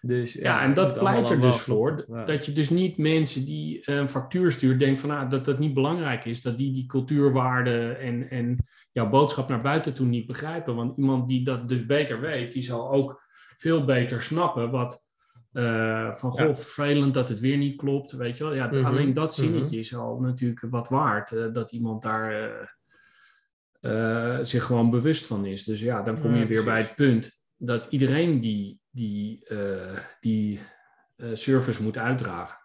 [0.00, 3.90] Dus, ja, ja en dat pleit er dus voor, dat je dus niet mensen die
[3.90, 7.98] een factuur stuurt, denkt van ah, dat dat niet belangrijk is, dat die die cultuurwaarden
[7.98, 10.74] en, en jouw boodschap naar buiten toe niet begrijpen.
[10.74, 13.22] Want iemand die dat dus beter weet, die zal ook
[13.56, 15.11] veel beter snappen wat
[15.52, 18.54] uh, van goh, vervelend dat het weer niet klopt, weet je wel.
[18.54, 18.84] Ja, mhm.
[18.84, 19.46] alleen dat mhm.
[19.46, 22.80] zinnetje is al natuurlijk wat waard, uh, dat iemand daar
[23.80, 25.64] uh, zich gewoon bewust van is.
[25.64, 29.46] Dus ja, dan kom je weer bij het punt dat iedereen die, die,
[30.20, 30.60] die
[31.32, 32.60] service moet uitdragen.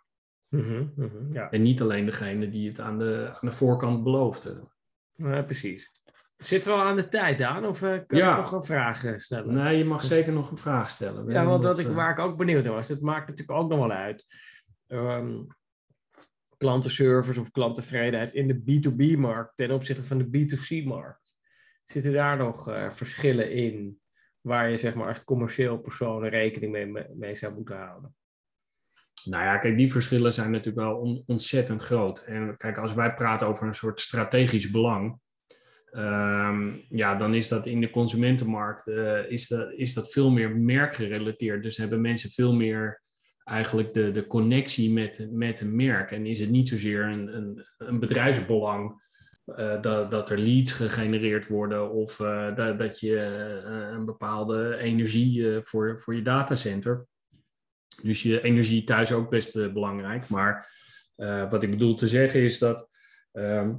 [0.50, 1.52] Mm -hmm, ja.
[1.52, 4.68] En niet alleen degene die het aan de, aan de voorkant beloofde.
[5.16, 5.92] Ja, precies.
[6.38, 7.66] Zitten we al aan de tijd, Daan?
[7.66, 8.38] Of uh, kan ja.
[8.38, 9.54] nog een vraag eh, stellen?
[9.54, 11.32] Nee, je mag zeker nog een vraag stellen.
[11.32, 13.70] ja, want dat ik, eh, waar ik ook benieuwd naar was, het maakt natuurlijk ook
[13.70, 14.26] nog wel uit.
[14.88, 15.48] Um,
[16.58, 21.36] klantenservice of klanttevredenheid in de B2B-markt ten opzichte van de B2C-markt.
[21.84, 24.00] Zitten daar nog uh, verschillen in
[24.42, 28.16] waar je zeg maar, als commercieel persoon rekening mee, mee zou moeten houden?
[29.24, 32.20] Nou ja, kijk, die verschillen zijn natuurlijk wel ontzettend groot.
[32.20, 35.20] En kijk, als wij praten over een soort strategisch belang,
[35.98, 40.58] Ehm, ja, dan is dat in de consumentenmarkt uh, is, dat, is dat veel meer
[40.58, 41.64] merkgerelateerd.
[41.64, 43.02] Dus hebben mensen veel meer
[43.44, 46.12] eigenlijk de, de connectie met, met een merk.
[46.12, 49.06] En is het niet zozeer een, een, een bedrijfsbelang
[49.46, 53.20] uh, dat, dat er leads gegenereerd worden of uh, dat, dat je
[53.92, 57.06] een bepaalde energie voor, voor je datacenter.
[58.02, 60.30] Dus je energie thuis ook best belangrijk.
[60.30, 60.70] Maar
[61.50, 62.90] wat ik bedoel te zeggen is dat.
[63.32, 63.74] Ehm,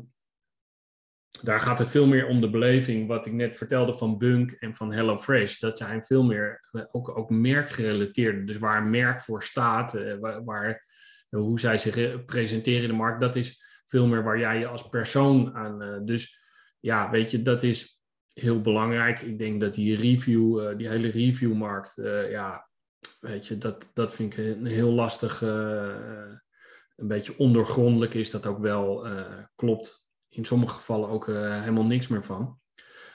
[1.42, 4.74] daar gaat het veel meer om de beleving, wat ik net vertelde van Bunk en
[4.74, 5.58] van HelloFresh.
[5.58, 8.46] Dat zijn veel meer eh, ook, ook merkgerelateerd.
[8.46, 10.86] Dus waar een merk voor staat, eh, waar, waar,
[11.30, 14.88] hoe zij zich presenteren in de markt, dat is veel meer waar jij je als
[14.88, 16.04] persoon aan.
[16.04, 16.40] Dus
[16.80, 18.00] ja, weet je, dat is
[18.32, 19.20] heel belangrijk.
[19.20, 21.92] Ik denk dat die review, die hele reviewmarkt,
[22.30, 22.68] ja,
[23.20, 26.40] weet je, dat, dat vind ik een heel lastig, een
[27.08, 29.08] beetje ondergrondelijk is dat ook wel,
[29.56, 32.60] klopt in sommige gevallen ook uh, helemaal niks meer van.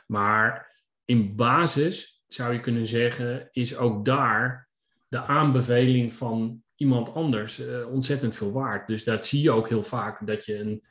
[0.08, 4.70] Maar in basis zou je kunnen zeggen, is ook daar
[5.08, 8.88] de aanbeveling van iemand anders uh, ontzettend veel waard.
[8.88, 10.84] Dus dat zie je ook heel vaak, dat je een,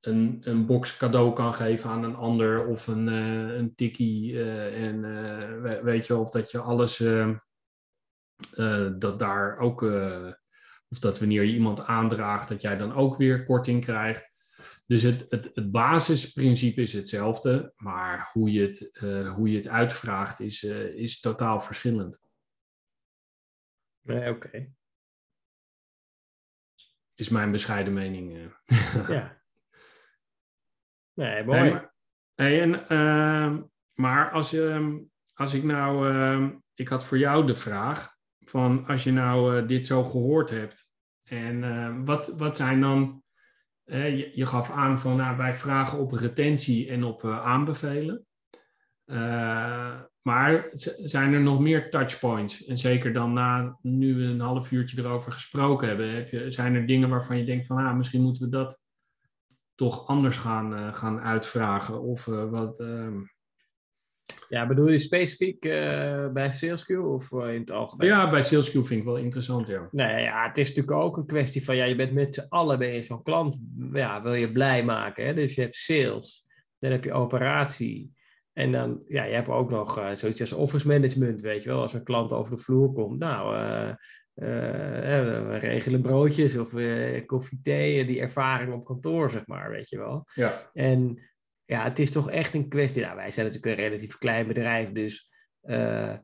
[0.00, 4.42] een, een box cadeau kan geven aan een ander of een, uh, een tikkie.
[4.72, 5.02] en
[5.82, 6.96] weet je, of dat je alles,
[8.98, 9.82] dat daar ook,
[10.88, 14.31] of dat wanneer je iemand aandraagt, dat jij dan ook weer korting krijgt.
[14.86, 19.68] Dus het, het, het basisprincipe is hetzelfde, maar hoe je het, uh, hoe je het
[19.68, 22.20] uitvraagt is, uh, is totaal verschillend.
[24.00, 24.72] Nee, oké.
[27.14, 28.32] Is mijn bescheiden mening.
[28.32, 29.08] Uh.
[29.08, 29.42] ja.
[31.12, 31.60] Nee, mooi.
[31.60, 31.92] Nee, maar,
[32.34, 33.62] en, ehm,
[33.92, 34.98] maar als, ehm,
[35.34, 39.86] als ik nou, ehm, ik had voor jou de vraag van als je nou dit
[39.86, 40.90] zo gehoord hebt
[41.22, 43.22] en wat, wat zijn dan
[43.84, 48.26] je, je, gaf aan van nou, wij vragen op retentie en op uh, aanbevelen.
[49.06, 50.70] Uh, maar
[51.04, 52.64] zijn er nog meer touchpoints?
[52.64, 56.74] En zeker dan na nu we een half uurtje erover gesproken hebben, heb je, zijn
[56.74, 58.80] er dingen waarvan je denkt van ah, misschien moeten we dat
[59.74, 62.00] toch anders gaan, uh, gaan uitvragen?
[62.02, 63.20] Of wat, ehm,
[64.48, 65.72] ja, bedoel je specifiek uh,
[66.32, 68.08] bij SalesQ of uh, in het algemeen?
[68.08, 69.88] Ja, bij SalesQ vind ik wel interessant, ja.
[69.90, 72.78] Nee, ja, het is natuurlijk ook een kwestie van, ja, je bent met z'n allen
[72.78, 73.58] ben je zo'n klant,
[73.92, 75.26] ja, wil je blij maken.
[75.26, 75.34] Hè?
[75.34, 76.46] Dus je hebt sales,
[76.78, 78.12] dan heb je operatie.
[78.52, 81.80] En dan, ja, je hebt ook nog uh, zoiets als office management, weet je wel.
[81.80, 83.54] Als een klant over de vloer komt, nou,
[84.34, 86.74] we regelen broodjes of
[87.26, 90.26] koffie, thee, die ervaring op kantoor, zeg maar, weet je wel.
[90.34, 90.70] Ja.
[90.72, 91.18] En
[91.64, 93.02] ja, het is toch echt een kwestie.
[93.02, 95.30] Nou, wij zijn natuurlijk een relatief klein bedrijf, dus
[95.62, 96.16] uh,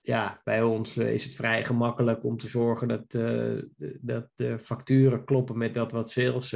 [0.00, 3.62] ja, bij ons eh, is het vrij gemakkelijk om te zorgen dat, uh,
[4.00, 6.48] dat de facturen kloppen met dat wat sales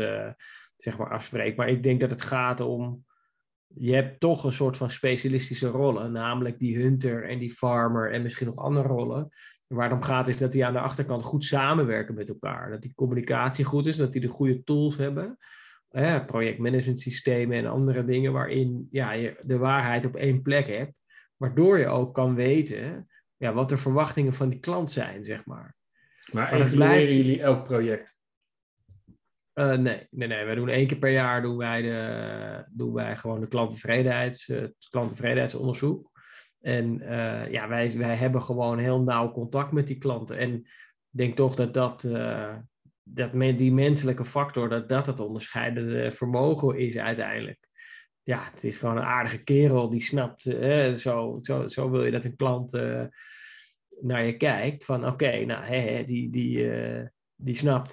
[0.76, 1.56] zeg maar afspreekt.
[1.56, 3.04] Maar ik denk dat het gaat om,
[3.66, 8.22] je hebt toch een soort van specialistische rollen, namelijk die hunter en die farmer en
[8.22, 9.28] misschien nog andere rollen.
[9.66, 12.70] Waar het om gaat is dat die aan de achterkant goed samenwerken met elkaar.
[12.70, 15.38] Dat die communicatie goed is, dat die de goede tools hebben
[16.26, 20.92] projectmanagement systemen en andere dingen waarin ja, je de waarheid op één plek hebt.
[21.36, 25.76] waardoor je ook kan weten ja, wat de verwachtingen van die klant zijn, zeg maar.
[26.32, 28.16] Maar Maar evalueren blijft- jullie elk project?
[29.52, 30.44] Eh, nee, nee, nee.
[30.44, 34.60] We doen één keer per jaar doen wij, de, doen wij gewoon de klanttevredenheids, eh,
[34.60, 36.10] het klanttevredenheidsonderzoek.
[36.60, 40.38] En eh, ja, wij, wij hebben gewoon heel nauw contact met die klanten.
[40.38, 40.66] En ik
[41.10, 42.56] denk toch dat, dat, eh,
[43.02, 47.70] dat die menselijke factor, dat dat het onderscheidende vermogen is uiteindelijk.
[48.22, 52.10] Ja, het is gewoon een aardige kerel die snapt, eh, zo, zo, zo wil je
[52.10, 53.04] dat een klant eh,
[54.00, 54.84] naar je kijkt.
[54.84, 57.92] Van oké, nou, hè, die, die, eh, die snapt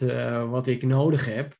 [0.50, 1.58] wat ik nodig heb.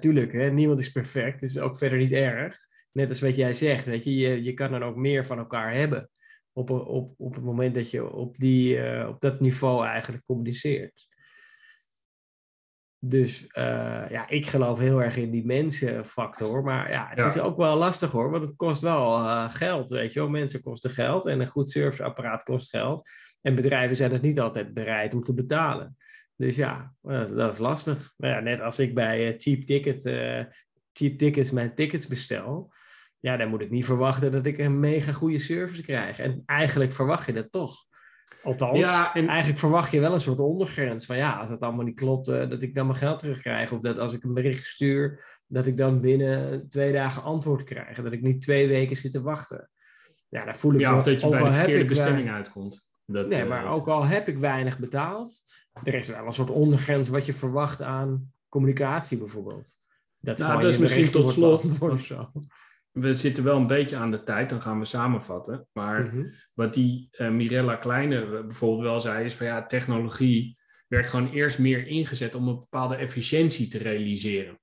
[0.00, 2.58] Tuurlijk, hè, niemand is perfect, is ook verder niet erg.
[2.92, 5.72] Net als wat jij zegt, weet je, je, je kan dan ook meer van elkaar
[5.72, 6.10] hebben.
[6.52, 8.78] Op, op, op het moment dat je op, die,
[9.08, 11.13] op dat niveau eigenlijk communiceert.
[13.06, 16.62] Dus eh, ja, ik geloof heel erg in die mensenfactor.
[16.62, 17.26] Maar ja, het Ja.
[17.26, 20.28] is ook wel lastig hoor, want het kost wel eh, geld, weet je wel.
[20.28, 23.08] Mensen kosten geld en een goed serviceapparaat kost geld.
[23.42, 25.96] En bedrijven zijn het niet altijd bereid om te betalen.
[26.36, 28.12] Dus ja, dat, dat is lastig.
[28.16, 30.02] Maar ja, net als ik bij eh, Cheap, Ticket,
[30.92, 32.72] cheap Tickets mijn tickets bestel,
[33.20, 36.18] ja, dan moet ik niet verwachten dat ik een mega goede service krijg.
[36.18, 37.74] En eigenlijk verwacht je dat toch.
[38.42, 41.84] Althans, Ja, en- eigenlijk verwacht je wel een soort ondergrens van ja, als het allemaal
[41.84, 43.72] niet klopt, eh, dat ik dan mijn geld terugkrijg.
[43.72, 47.96] Of dat als ik een bericht stuur, dat ik dan binnen twee dagen antwoord krijg.
[48.02, 49.70] Dat ik niet twee weken zit te wachten.
[50.28, 52.86] Ja, dan voel ik Ja, me, of dat je bij de verkeerde eh, bestemming uitkomt.
[53.06, 55.40] Dat, Nee, eh, maar ook al heb ik weinig betaald,
[55.82, 59.76] er is wel een soort ondergrens wat je verwacht aan communicatie bijvoorbeeld.
[60.18, 61.78] Dat, Nou, dat is misschien tot slot.
[61.80, 62.30] of zo.
[62.94, 65.66] We zitten wel een beetje aan de tijd, dan gaan we samenvatten.
[65.72, 66.26] Maar Mhm.
[66.52, 71.30] wat die eh, Mirella Kleine eh, bijvoorbeeld wel zei, is van ja, technologie werd gewoon
[71.30, 74.58] eerst meer ingezet om een bepaalde efficiëntie te realiseren.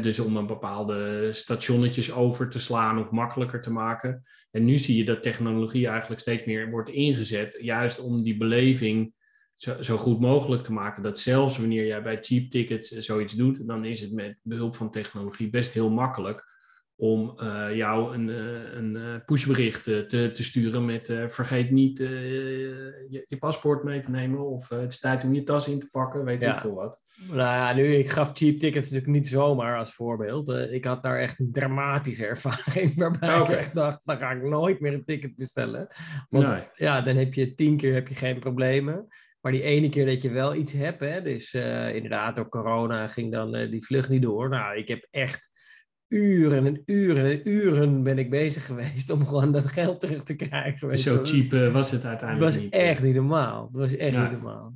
[0.00, 4.22] Dus om een bepaalde stationnetjes over te slaan of makkelijker te maken.
[4.50, 9.14] En nu zie je dat technologie eigenlijk steeds meer wordt ingezet, juist om die beleving
[9.54, 11.02] zo, zo goed mogelijk te maken.
[11.02, 14.90] Dat zelfs wanneer jij bij cheap tickets zoiets doet, dan is het met behulp van
[14.90, 16.51] technologie best heel makkelijk
[17.02, 23.24] om eh, jou een, eh, een eh, pushbericht te, te sturen met vergeet niet je,
[23.28, 26.24] je paspoort mee te nemen of het is tijd om je tas in te pakken,
[26.24, 26.52] weet Ja.
[26.52, 27.00] ik veel wat.
[27.28, 30.48] Nou ja, nu, ik gaf cheap tickets natuurlijk niet zomaar als voorbeeld.
[30.48, 34.80] Ik had daar echt een dramatische ervaring waarbij ik echt dacht, dan ga ik nooit
[34.80, 35.88] meer een ticket bestellen.
[36.28, 36.68] Want Nee.
[36.72, 39.06] ja, dan heb je tien keer heb je geen problemen.
[39.40, 41.54] Maar die ene keer dat je wel iets hebt, hè, dus
[41.94, 44.48] inderdaad door corona ging dan die vlucht niet door.
[44.48, 45.51] Nou, ik heb echt
[46.12, 50.34] uren en uren en uren ben ik bezig geweest om gewoon dat geld terug te
[50.34, 50.98] krijgen.
[50.98, 51.26] Zo wel.
[51.26, 52.72] cheap eh, was het Het uiteindelijk was niet.
[52.72, 53.62] echt niet normaal.
[53.64, 54.74] Het was echt niet normaal.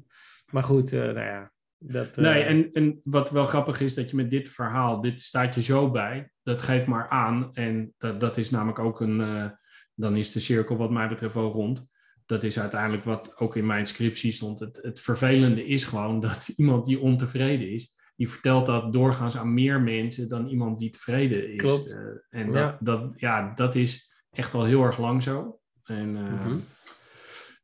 [0.52, 1.52] Maar goed, eh, nou ja.
[1.78, 5.20] Dat, eh, Nee, en, en wat wel grappig is, dat je met dit verhaal, dit
[5.20, 7.50] staat je zo bij, dat geeft maar aan.
[7.54, 9.46] En dat, dat is namelijk ook een, eh,
[9.94, 11.86] dan is de cirkel wat mij betreft wel rond.
[12.26, 14.58] Dat is uiteindelijk wat ook in mijn scriptie stond.
[14.58, 19.54] Het, het vervelende is gewoon dat iemand die ontevreden is, die vertelt dat doorgaans aan
[19.54, 21.56] meer mensen dan iemand die tevreden is.
[21.60, 21.88] Klopt.
[21.90, 21.98] Eh,
[22.28, 22.70] en Ja.
[22.70, 25.60] dat, dat, ja, dat is echt al heel erg lang zo.
[25.84, 26.56] En, eh, Mhm.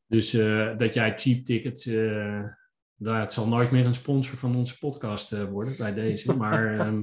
[0.06, 1.84] Dus eh, dat jij cheap tickets.
[2.96, 6.36] nou, het zal nooit meer een sponsor van onze podcast worden bij deze.
[6.42, 7.00] Maar ehm,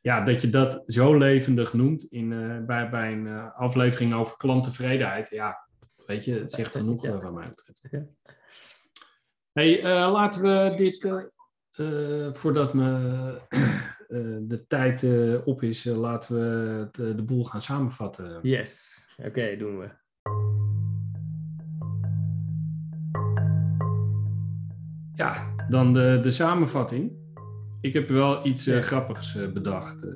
[0.00, 2.28] ja, dat je dat zo levendig noemt in,
[2.66, 5.28] bij, bij een aflevering over klanttevredenheid.
[5.30, 5.68] Ja,
[6.06, 7.20] weet je, het zegt genoeg Ja.
[7.20, 7.88] wat mij betreft.
[9.52, 11.04] Hey, laten we dit,
[11.76, 12.90] eh, voordat me,
[14.08, 18.38] eh, de tijd eh, op is, laten we eh, de boel gaan samenvatten.
[18.42, 19.02] Yes.
[19.26, 19.88] Oké, doen we.
[25.14, 27.12] Ja, dan de, de samenvatting.
[27.80, 28.80] Ik heb wel iets Ja.
[28.80, 30.06] grappigs bedacht.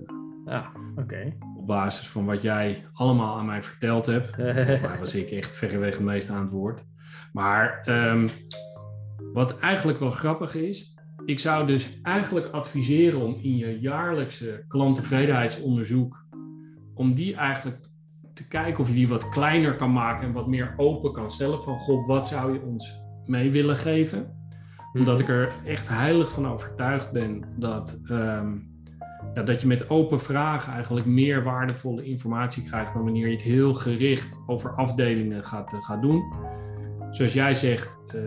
[0.45, 1.37] Ah, oké.
[1.57, 4.37] op basis van wat jij allemaal aan mij verteld hebt.
[4.83, 6.85] Mij was ik echt verreweg het meest aan het woord.
[7.33, 8.29] Maar ehm,
[9.33, 10.95] wat eigenlijk wel grappig is,
[11.29, 16.25] ik zou dus eigenlijk adviseren om in je jaarlijkse klanttevredenheidsonderzoek,
[16.95, 17.89] om die eigenlijk
[18.35, 21.61] te kijken of je die wat kleiner kan maken en wat meer open kan stellen
[21.61, 24.37] van, god, wat zou je ons mee willen geven?
[24.93, 28.59] Omdat ik er echt heilig van overtuigd ben dat, ehm,
[29.35, 33.43] ja, dat je met open vragen eigenlijk meer waardevolle informatie krijgt dan wanneer je het
[33.43, 36.23] heel gericht over afdelingen gaat, eh, gaat doen.
[37.11, 38.21] Zoals jij zegt, eh,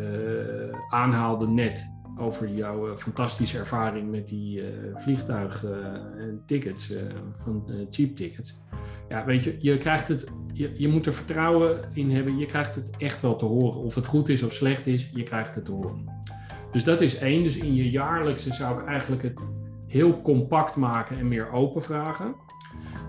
[0.89, 6.93] aanhaalde net over jouw eh, fantastische ervaring met die vliegtuigtickets
[7.33, 8.61] van eh, cheap tickets.
[9.09, 12.37] Ja, weet je, je krijgt het, je, je moet er vertrouwen in hebben.
[12.37, 13.79] Je krijgt het echt wel te horen.
[13.79, 16.23] Of het goed is of slecht is, je krijgt het te horen.
[16.71, 17.43] Dus dat is één.
[17.43, 19.41] Dus in je jaarlijkse zou ik eigenlijk het
[19.87, 22.35] heel compact maken en meer open vragen.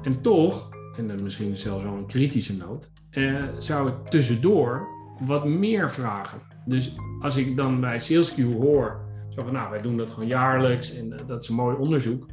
[0.02, 4.88] En toch en dan misschien zelfs wel een kritische noot, uh, zou ik tussendoor
[5.20, 6.51] wat meer vragen.
[6.64, 10.96] Dus als ik dan bij SalesQ hoor, zo van nou, wij doen dat gewoon jaarlijks
[10.96, 12.26] en dat is een mooi onderzoek.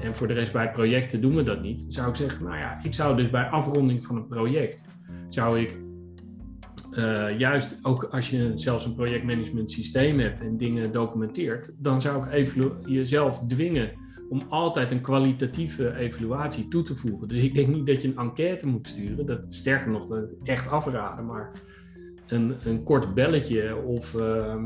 [0.00, 1.92] En voor de rest bij projecten doen we dat niet.
[1.92, 4.84] Zou ik zeggen, nou ja, ik zou dus bij afronding van een project,
[5.28, 5.78] zou ik
[6.98, 12.30] uh, juist ook als je zelfs een projectmanagement systeem hebt en dingen documenteert, dan zou
[12.30, 12.54] ik
[12.86, 13.90] jezelf dwingen
[14.28, 17.28] om altijd een kwalitatieve evaluatie toe te voegen.
[17.28, 20.70] Dus ik denk niet dat je een enquête moet sturen, dat sterker nog, dat echt
[20.70, 21.50] afraden, maar
[22.26, 24.64] een, een kort belletje of, uh,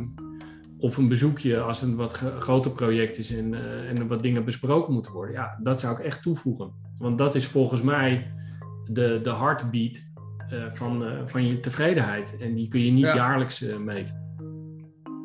[0.78, 4.92] of een bezoekje als een wat groter project is en, uh, en wat dingen besproken
[4.92, 5.34] moeten worden.
[5.34, 6.72] Ja, dat zou ik echt toevoegen.
[6.98, 8.32] Want dat is volgens mij
[8.84, 10.06] de, de heartbeat
[10.52, 12.36] uh, van, uh, van je tevredenheid.
[12.40, 13.14] En die kun je niet ja.
[13.14, 14.26] jaarlijks meten.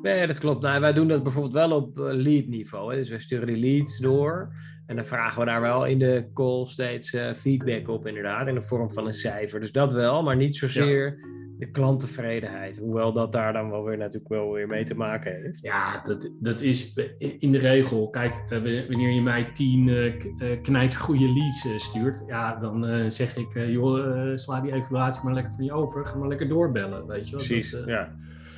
[0.01, 0.61] Nee, dat klopt.
[0.61, 2.91] Nou, wij doen dat bijvoorbeeld wel op lead niveau.
[2.91, 2.97] Hè.
[2.97, 4.53] Dus we sturen die leads door.
[4.85, 8.47] En dan vragen we daar wel in de call steeds feedback op, inderdaad.
[8.47, 9.59] In de vorm van een cijfer.
[9.59, 11.05] Dus dat wel, maar niet zozeer...
[11.05, 12.77] Ja de klanttevredenheid.
[12.77, 15.61] Hoewel dat daar dan wel weer natuurlijk wel weer mee te maken heeft.
[15.61, 18.09] Ja, dat, dat is in de regel.
[18.09, 18.49] Kijk, eh,
[18.87, 24.61] wanneer je mij tien uh, knijt goede leads stuurt, ja, dan zeg ik, joh, sla
[24.61, 26.05] die evaluatie maar lekker van je over.
[26.05, 27.45] Ga maar lekker doorbellen, weet je wel.
[27.45, 28.15] Precies, dat, ja.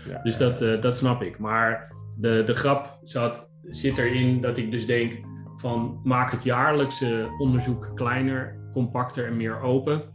[0.10, 0.22] ja.
[0.24, 1.40] Dus dat, dat snap ik.
[1.40, 5.14] Maar de, de grap zat, zit erin dat ik dus denk
[5.56, 10.15] van maak het jaarlijkse onderzoek kleiner, compacter en meer open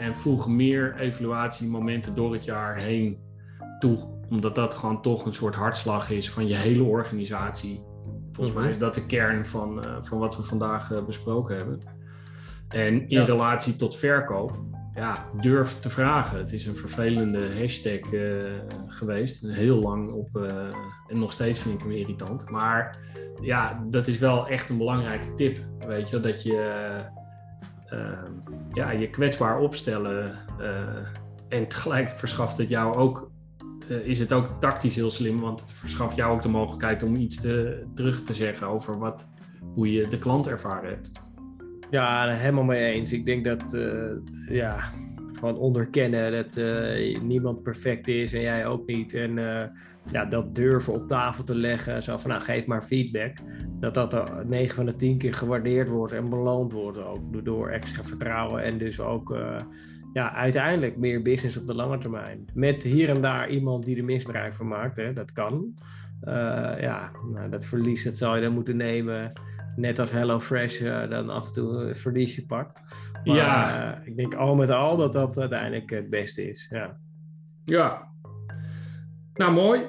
[0.00, 3.18] en voeg meer evaluatiemomenten door het jaar heen
[3.78, 3.98] toe.
[4.28, 7.84] Omdat dat gewoon toch een soort hartslag is van je hele organisatie.
[8.32, 11.80] Volgens mij is dat de kern van, uh, van wat we vandaag uh, besproken hebben.
[12.68, 13.24] En in ja.
[13.24, 14.58] relatie tot verkoop,
[14.94, 16.38] ja, durf te vragen.
[16.38, 18.44] Het is een vervelende hashtag uh,
[18.86, 19.46] geweest.
[19.46, 20.36] Heel lang op.
[21.08, 22.50] en nog steeds vind ik hem irritant.
[22.50, 22.98] Maar
[23.40, 25.58] ja, dat is wel echt een belangrijke tip.
[25.86, 27.18] Weet je, dat je
[28.72, 30.38] ja, je kwetsbaar opstellen.
[30.58, 31.06] Eh,
[31.48, 33.30] en tegelijk verschaft het jou ook,
[33.88, 37.16] uh, is het ook tactisch heel slim, want het verschaft jou ook de mogelijkheid om
[37.16, 39.30] iets te, terug te zeggen over wat,
[39.74, 41.12] hoe je de klant ervaren hebt.
[41.90, 43.12] Ja, helemaal mee eens.
[43.12, 44.10] Ik denk dat, uh,
[44.46, 44.92] ja,
[45.40, 46.60] gewoon onderkennen dat
[47.22, 49.14] niemand perfect is en jij ook niet.
[49.14, 49.34] En
[50.10, 53.36] ja, dat durven op tafel te leggen, zo van nou geef maar feedback,
[53.80, 58.02] dat dat 9 van de 10 keer gewaardeerd wordt en beloond wordt ook door extra
[58.02, 59.36] vertrouwen en dus ook
[60.12, 62.44] ja, uiteindelijk meer business op de lange termijn.
[62.54, 65.74] Met hier en daar iemand die er misbruik van maakt, hè, dat kan.
[66.80, 69.32] Ja, nou, dat verlies dat zou je dan moeten nemen.
[69.76, 72.82] Net als HelloFresh dan af en toe een verliesje pakt.
[73.24, 74.00] Maar, ja.
[74.04, 76.68] ik denk al met al dat dat uiteindelijk het beste is.
[76.70, 76.98] Ja.
[77.64, 78.10] Ja,
[79.34, 79.80] nou, mooi.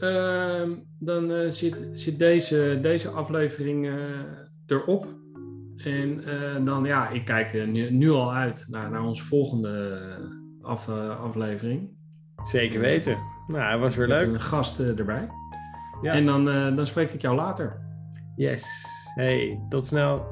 [0.00, 0.62] Uh,
[0.98, 3.94] dan uh, zit, zit deze, deze aflevering uh,
[4.66, 5.16] erop.
[5.84, 6.22] En
[6.64, 10.00] dan, ja, ik kijk nu, nu, al uit naar, naar onze volgende
[10.62, 11.90] af, aflevering.
[12.42, 13.18] Zeker weten.
[13.46, 14.32] Nou, het was weer Met leuk.
[14.32, 15.28] een gast erbij.
[16.02, 16.12] Ja.
[16.12, 16.44] En dan,
[16.76, 17.80] dan spreek ik jou later.
[18.36, 18.64] Yes.
[19.14, 20.26] Hey, tot snel.